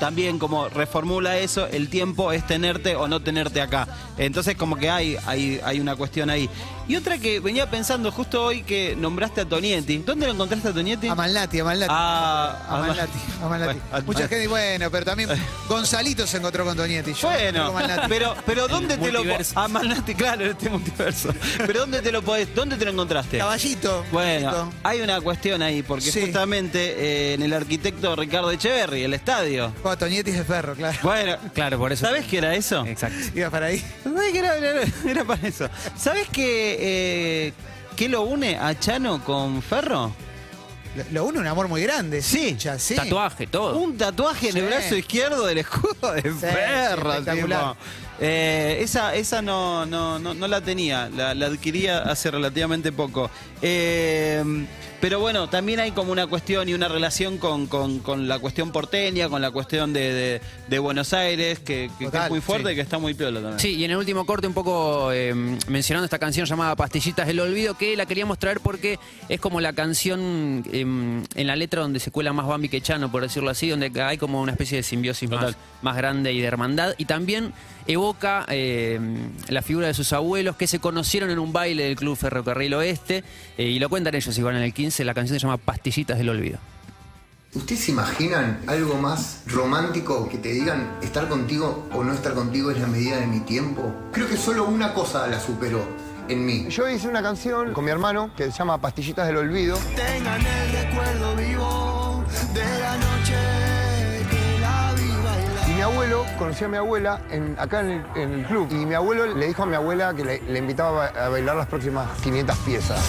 también 0.00 0.38
como 0.38 0.68
reformula 0.68 1.38
eso, 1.38 1.66
el 1.68 1.88
tiempo 1.88 2.32
es 2.32 2.44
tenerte 2.46 2.96
o 2.96 3.06
no 3.08 3.22
tenerte 3.22 3.60
acá. 3.60 3.86
Entonces 4.18 4.56
como 4.56 4.76
que 4.76 4.90
hay, 4.90 5.16
hay, 5.24 5.60
hay 5.64 5.80
una 5.80 5.94
cuestión 5.96 6.30
ahí. 6.30 6.48
Y 6.86 6.96
otra 6.96 7.16
que 7.18 7.40
venía 7.40 7.70
pensando 7.70 8.12
justo 8.12 8.44
hoy 8.44 8.62
que 8.62 8.94
nombraste 8.96 9.40
a 9.40 9.44
Tonietti. 9.46 9.98
¿Dónde 9.98 10.26
lo 10.26 10.32
encontraste 10.32 10.68
a 10.68 10.72
Tonietti? 10.72 11.08
A 11.08 11.14
Malnati, 11.14 11.60
a 11.60 11.64
Malnati. 11.64 11.92
Ah, 11.94 12.58
A 12.68 12.76
Malnati, 12.78 13.18
a 13.42 13.48
Malnati. 13.48 13.78
Bueno, 13.90 14.06
Mucha 14.06 14.28
gente, 14.28 14.48
bueno, 14.48 14.90
pero 14.90 15.04
también 15.06 15.30
Gonzalito 15.68 16.26
se 16.26 16.36
encontró 16.36 16.64
con 16.64 16.76
Tonietti. 16.76 17.14
Yo 17.14 17.28
Bueno, 17.28 17.72
Malnati. 17.72 18.06
pero, 18.08 18.34
pero 18.44 18.68
¿dónde 18.68 18.98
te 18.98 19.10
lo 19.10 19.20
multiverso. 19.20 19.52
Ah, 19.56 19.68
Malnati, 19.68 20.14
claro, 20.14 20.44
este 20.44 20.68
multiverso. 20.68 21.30
Pero 21.58 21.80
¿dónde 21.80 22.02
te 22.02 22.12
lo 22.12 22.22
podés, 22.22 22.54
dónde 22.54 22.76
te 22.76 22.84
lo 22.84 22.90
encontraste? 22.90 23.38
Caballito. 23.38 24.04
Bueno, 24.12 24.50
Caballito. 24.50 24.76
hay 24.82 25.00
una 25.00 25.20
cuestión 25.22 25.62
ahí, 25.62 25.82
porque 25.82 26.12
Sí. 26.12 26.20
justamente 26.20 26.94
eh, 26.98 27.34
en 27.34 27.42
el 27.42 27.52
arquitecto 27.54 28.14
Ricardo 28.14 28.50
Echeverry, 28.50 29.04
el 29.04 29.14
estadio. 29.14 29.72
Oh, 29.82 29.96
Tonietti 29.96 30.30
es 30.32 30.36
de 30.38 30.44
ferro, 30.44 30.74
claro. 30.74 30.98
Bueno, 31.02 31.36
Claro, 31.54 31.78
por 31.78 31.92
eso. 31.92 32.04
¿sabés 32.04 32.26
qué 32.26 32.38
era 32.38 32.54
eso? 32.54 32.84
Exacto. 32.86 33.16
Iba 33.34 33.48
para 33.50 33.66
ahí. 33.66 33.82
¿Sabés 34.02 34.32
qué 34.32 34.38
era, 34.38 34.56
era- 34.56 34.82
era 35.08 35.24
para 35.24 35.48
eso? 35.48 35.68
¿Sabés 35.96 36.28
qué, 36.30 36.73
eh, 36.78 37.52
qué 37.96 38.08
lo 38.08 38.22
une 38.22 38.56
a 38.56 38.78
Chano 38.78 39.22
con 39.24 39.62
Ferro? 39.62 40.12
Lo, 40.96 41.04
lo 41.10 41.24
une 41.26 41.38
un 41.40 41.46
amor 41.46 41.68
muy 41.68 41.82
grande. 41.82 42.22
Sí. 42.22 42.56
sí. 42.78 42.94
Tatuaje, 42.94 43.46
todo. 43.46 43.78
Un 43.78 43.96
tatuaje 43.96 44.50
en 44.50 44.56
el 44.58 44.66
brazo 44.66 44.94
izquierdo 44.94 45.46
del 45.46 45.58
escudo 45.58 46.12
de 46.12 46.22
Ferro. 46.22 47.12
sí, 47.12 47.18
espectacular. 47.18 47.72
tipo. 47.72 47.76
Eh, 48.20 48.78
esa 48.80 49.14
esa 49.14 49.42
no, 49.42 49.84
no, 49.86 50.18
no, 50.18 50.34
no 50.34 50.46
la 50.48 50.60
tenía, 50.60 51.08
la, 51.08 51.34
la 51.34 51.46
adquiría 51.46 51.98
hace 52.02 52.30
relativamente 52.30 52.92
poco. 52.92 53.30
Eh, 53.62 54.42
pero 55.00 55.20
bueno, 55.20 55.50
también 55.50 55.80
hay 55.80 55.90
como 55.90 56.12
una 56.12 56.26
cuestión 56.26 56.66
y 56.68 56.72
una 56.72 56.88
relación 56.88 57.36
con, 57.36 57.66
con- 57.66 57.98
con 57.98 58.26
la 58.26 58.38
cuestión 58.38 58.72
porteña, 58.72 59.28
con 59.28 59.42
la 59.42 59.50
cuestión 59.50 59.92
de, 59.92 60.00
de- 60.14 60.40
de 60.66 60.78
Buenos 60.78 61.12
Aires, 61.12 61.58
que, 61.58 61.90
que- 61.98 62.06
es 62.06 62.30
muy 62.30 62.40
fuerte 62.40 62.68
sí. 62.68 62.72
y 62.72 62.76
que 62.76 62.80
está 62.80 62.98
muy 62.98 63.12
piola 63.12 63.40
también. 63.40 63.58
Sí, 63.60 63.74
y 63.74 63.84
en 63.84 63.90
el 63.90 63.98
último 63.98 64.24
corte 64.24 64.46
un 64.46 64.54
poco 64.54 65.12
eh, 65.12 65.34
mencionando 65.68 66.04
esta 66.06 66.18
canción 66.18 66.46
llamada 66.46 66.74
Pastillitas 66.74 67.26
del 67.26 67.40
Olvido, 67.40 67.74
que 67.76 67.94
la 67.96 68.06
queríamos 68.06 68.38
traer 68.38 68.60
porque 68.60 68.98
es 69.28 69.40
como 69.40 69.60
la 69.60 69.74
canción 69.74 70.64
eh, 70.72 70.80
en 70.80 71.46
la 71.46 71.56
letra 71.56 71.82
donde 71.82 72.00
se 72.00 72.10
cuela 72.10 72.32
más 72.32 72.46
Bambi 72.46 72.70
que 72.70 72.80
Chano, 72.80 73.10
por 73.12 73.22
decirlo 73.22 73.50
así, 73.50 73.68
donde 73.68 73.92
hay 74.02 74.16
como 74.16 74.40
una 74.40 74.52
especie 74.52 74.78
de 74.78 74.82
simbiosis 74.84 75.28
más, 75.28 75.54
más 75.82 75.96
grande 75.96 76.32
y 76.32 76.40
de 76.40 76.46
hermandad. 76.46 76.94
Y 76.96 77.04
también 77.04 77.52
evoca 78.04 78.44
eh, 78.48 79.00
la 79.48 79.62
figura 79.62 79.86
de 79.86 79.94
sus 79.94 80.12
abuelos 80.12 80.56
que 80.56 80.66
se 80.66 80.78
conocieron 80.78 81.30
en 81.30 81.38
un 81.38 81.54
baile 81.54 81.84
del 81.84 81.96
Club 81.96 82.16
Ferrocarril 82.16 82.74
Oeste, 82.74 83.24
eh, 83.56 83.64
y 83.64 83.78
lo 83.78 83.88
cuentan 83.88 84.14
ellos 84.14 84.36
igual 84.36 84.56
en 84.56 84.62
el 84.62 84.74
15, 84.74 85.04
la 85.04 85.14
canción 85.14 85.38
se 85.40 85.46
llama 85.46 85.56
Pastillitas 85.56 86.18
del 86.18 86.28
Olvido. 86.28 86.58
¿Ustedes 87.54 87.80
se 87.82 87.92
imaginan 87.92 88.60
algo 88.66 88.96
más 88.96 89.42
romántico 89.46 90.28
que 90.28 90.36
te 90.36 90.50
digan 90.50 90.98
estar 91.02 91.28
contigo 91.28 91.88
o 91.92 92.04
no 92.04 92.12
estar 92.12 92.34
contigo 92.34 92.70
es 92.70 92.78
la 92.78 92.88
medida 92.88 93.18
de 93.18 93.26
mi 93.26 93.40
tiempo? 93.40 93.94
Creo 94.12 94.28
que 94.28 94.36
solo 94.36 94.66
una 94.66 94.92
cosa 94.92 95.26
la 95.26 95.40
superó 95.40 95.82
en 96.28 96.44
mí. 96.44 96.66
Yo 96.68 96.86
hice 96.88 97.08
una 97.08 97.22
canción 97.22 97.72
con 97.72 97.84
mi 97.84 97.90
hermano 97.90 98.34
que 98.36 98.50
se 98.50 98.58
llama 98.58 98.78
Pastillitas 98.78 99.26
del 99.28 99.38
Olvido. 99.38 99.78
Tengan 99.96 100.44
el 100.44 100.72
recuerdo 100.72 101.36
vivo 101.36 102.24
de 102.52 102.80
la 102.80 102.96
noche 102.98 103.63
abuelo, 105.84 106.24
conocí 106.38 106.64
a 106.64 106.68
mi 106.68 106.76
abuela 106.76 107.20
en- 107.30 107.56
acá 107.58 107.80
en 107.80 108.02
el, 108.16 108.44
club. 108.46 108.68
Y 108.70 108.86
mi 108.86 108.94
abuelo 108.94 109.26
le 109.26 109.46
dijo 109.46 109.62
a 109.62 109.66
mi 109.66 109.74
abuela 109.76 110.12
que 110.14 110.24
le, 110.24 110.58
invitaba 110.58 111.06
a 111.06 111.28
bailar 111.28 111.56
las 111.56 111.66
próximas 111.66 112.08
500 112.22 112.56
piezas. 112.58 113.00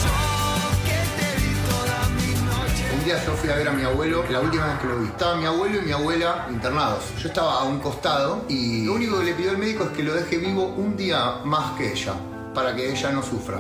Un 2.98 3.04
día 3.04 3.24
yo 3.26 3.34
fui 3.34 3.50
a 3.50 3.56
ver 3.56 3.68
a 3.68 3.72
mi 3.72 3.84
abuelo, 3.84 4.24
la 4.30 4.40
última 4.40 4.66
vez 4.68 4.80
que 4.80 4.88
lo 4.88 5.00
vi. 5.00 5.08
Estaba 5.08 5.36
mi 5.36 5.46
abuelo 5.46 5.80
y 5.80 5.82
mi 5.86 5.92
abuela 5.92 6.48
internados. 6.50 7.04
Yo 7.20 7.28
estaba 7.30 7.62
a 7.62 7.64
un 7.64 7.80
costado 7.80 8.46
y 8.50 8.84
lo 8.86 8.94
único 8.94 9.20
que 9.20 9.26
le 9.26 9.34
pidió 9.34 9.52
el 9.52 9.58
médico 9.58 9.84
es 9.86 9.90
que 9.92 10.04
lo 10.04 10.14
deje 10.14 10.38
vivo 10.38 10.66
un 10.66 10.96
día 10.98 11.36
más 11.44 11.78
que 11.78 11.92
ella, 11.92 12.14
para 12.54 12.76
que 12.76 12.92
ella 12.92 13.12
no 13.12 13.22
sufra. 13.22 13.60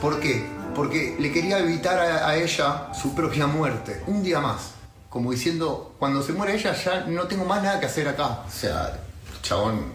¿Por 0.00 0.20
qué? 0.20 0.46
Porque 0.74 1.16
le 1.18 1.32
quería 1.32 1.58
evitar 1.58 1.98
a 1.98 2.36
ella 2.36 2.92
su 2.94 3.14
propia 3.14 3.46
muerte. 3.46 4.02
Un 4.06 4.22
día 4.22 4.40
más. 4.40 4.77
Como 5.08 5.30
diciendo, 5.32 5.94
cuando 5.98 6.22
se 6.22 6.32
muera 6.32 6.52
ella 6.52 6.74
ya 6.74 7.04
no 7.06 7.26
tengo 7.26 7.44
más 7.44 7.62
nada 7.62 7.80
que 7.80 7.86
hacer 7.86 8.08
acá. 8.08 8.44
O 8.46 8.50
sea, 8.50 8.98
el 9.32 9.42
chabón 9.42 9.92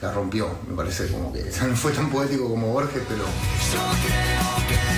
la 0.00 0.12
rompió. 0.12 0.48
Me 0.68 0.76
parece 0.76 1.08
como 1.08 1.32
que 1.32 1.42
no 1.66 1.76
fue 1.76 1.92
tan 1.92 2.10
poético 2.10 2.48
como 2.48 2.68
Borges, 2.68 3.02
pero... 3.08 3.24
Yo 3.24 3.80
creo 4.06 4.68
que 4.68 4.92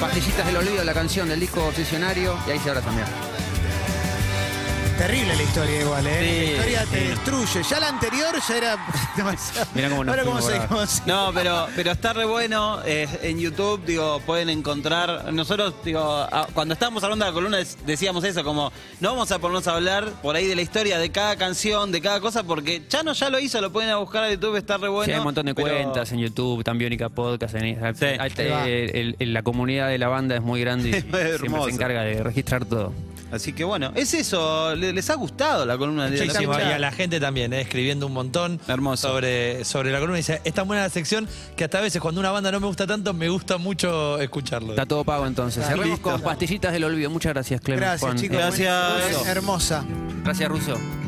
Pastillitas 0.00 0.46
del 0.46 0.56
Olvido, 0.56 0.84
la 0.84 0.94
canción 0.94 1.28
del 1.28 1.40
disco 1.40 1.64
Obsesionario, 1.64 2.38
y 2.46 2.52
ahí 2.52 2.58
se 2.60 2.68
habla 2.68 2.82
también. 2.82 3.06
Terrible 4.98 5.36
la 5.36 5.42
historia 5.44 5.80
igual, 5.80 6.06
¿eh? 6.08 6.18
Sí, 6.20 6.26
la 6.36 6.50
historia 6.50 6.84
te 6.90 7.00
sí. 7.00 7.06
destruye. 7.06 7.62
Ya 7.62 7.78
la 7.80 7.88
anterior 7.88 8.34
ya 8.48 8.56
era 8.56 8.76
demasiado. 9.16 9.68
Mirá 9.74 9.88
cómo 9.90 10.02
nos 10.04 10.12
Ahora 10.12 10.24
cómo 10.24 10.42
se, 10.42 10.58
cómo 10.66 10.86
se- 10.86 11.02
No, 11.06 11.30
pero, 11.32 11.68
pero 11.76 11.92
está 11.92 12.12
re 12.12 12.24
bueno. 12.24 12.80
eh, 12.84 13.06
en 13.22 13.38
YouTube, 13.38 13.84
digo, 13.86 14.20
pueden 14.26 14.48
encontrar. 14.48 15.32
Nosotros, 15.32 15.74
digo, 15.84 16.00
a- 16.02 16.48
cuando 16.52 16.74
estábamos 16.74 17.04
hablando 17.04 17.24
de 17.24 17.30
la 17.30 17.34
columna, 17.34 17.58
decíamos 17.86 18.24
eso, 18.24 18.42
como 18.42 18.72
no 18.98 19.10
vamos 19.10 19.30
a 19.30 19.38
ponernos 19.38 19.68
a 19.68 19.76
hablar 19.76 20.10
por 20.20 20.34
ahí 20.34 20.48
de 20.48 20.56
la 20.56 20.62
historia 20.62 20.98
de 20.98 21.10
cada 21.12 21.36
canción, 21.36 21.92
de 21.92 22.00
cada 22.00 22.20
cosa, 22.20 22.42
porque 22.42 22.82
Chano 22.88 23.12
ya 23.12 23.30
lo 23.30 23.38
hizo, 23.38 23.60
lo 23.60 23.72
pueden 23.72 23.90
a 23.90 23.96
buscar 23.98 24.24
a 24.24 24.32
YouTube, 24.32 24.56
está 24.56 24.78
re 24.78 24.88
bueno. 24.88 25.04
Sí, 25.04 25.12
hay 25.12 25.18
un 25.18 25.24
montón 25.24 25.46
de 25.46 25.54
pero- 25.54 25.68
cuentas 25.68 26.10
en 26.10 26.18
YouTube, 26.18 26.64
Tambiónica 26.64 27.08
Podcast, 27.08 27.54
en 27.54 27.66
Instagram. 27.68 27.94
Sí. 27.94 28.42
Eh, 28.42 28.90
el- 28.94 29.16
el- 29.20 29.32
la 29.32 29.42
comunidad 29.44 29.88
de 29.90 29.98
la 29.98 30.08
banda 30.08 30.34
es 30.34 30.42
muy 30.42 30.60
grande 30.60 30.88
y 30.88 30.92
siempre 31.38 31.62
se 31.64 31.70
encarga 31.70 32.02
de 32.02 32.20
registrar 32.24 32.64
todo. 32.64 32.92
Así 33.30 33.52
que 33.52 33.64
bueno, 33.64 33.92
es 33.94 34.14
eso. 34.14 34.74
le- 34.74 34.92
¿Les 34.92 35.10
ha 35.10 35.14
gustado 35.14 35.66
la 35.66 35.76
columna 35.76 36.08
de 36.08 36.16
la 36.18 36.24
Muchísimo, 36.24 36.54
fecha? 36.54 36.70
y 36.70 36.72
a 36.72 36.78
la 36.78 36.90
gente 36.92 37.20
también, 37.20 37.52
eh, 37.52 37.60
escribiendo 37.60 38.06
un 38.06 38.12
montón 38.14 38.58
Hermoso. 38.68 39.08
sobre, 39.08 39.64
sobre 39.64 39.92
la 39.92 39.98
columna. 39.98 40.16
Dice, 40.16 40.40
es 40.44 40.54
tan 40.54 40.66
buena 40.66 40.82
la 40.84 40.88
sección 40.90 41.28
que 41.56 41.64
hasta 41.64 41.78
a 41.78 41.80
veces 41.82 42.00
cuando 42.00 42.20
una 42.20 42.30
banda 42.30 42.50
no 42.52 42.60
me 42.60 42.66
gusta 42.66 42.86
tanto, 42.86 43.12
me 43.12 43.28
gusta 43.28 43.58
mucho 43.58 44.18
escucharlo. 44.18 44.70
Está 44.70 44.86
todo 44.86 45.04
pago 45.04 45.26
entonces. 45.26 45.62
Ah, 45.64 45.68
Cerremos 45.68 45.88
listo. 45.98 46.10
con 46.10 46.20
Pastillitas 46.22 46.72
del 46.72 46.84
Olvido. 46.84 47.10
Muchas 47.10 47.32
gracias, 47.34 47.60
Clemen. 47.60 47.80
Gracias, 47.80 48.00
Juan. 48.00 48.16
chicos. 48.16 48.36
Eh, 48.36 48.40
Gracias. 48.40 49.26
Hermosa. 49.26 49.84
gracias, 50.24 50.48
Russo. 50.48 51.07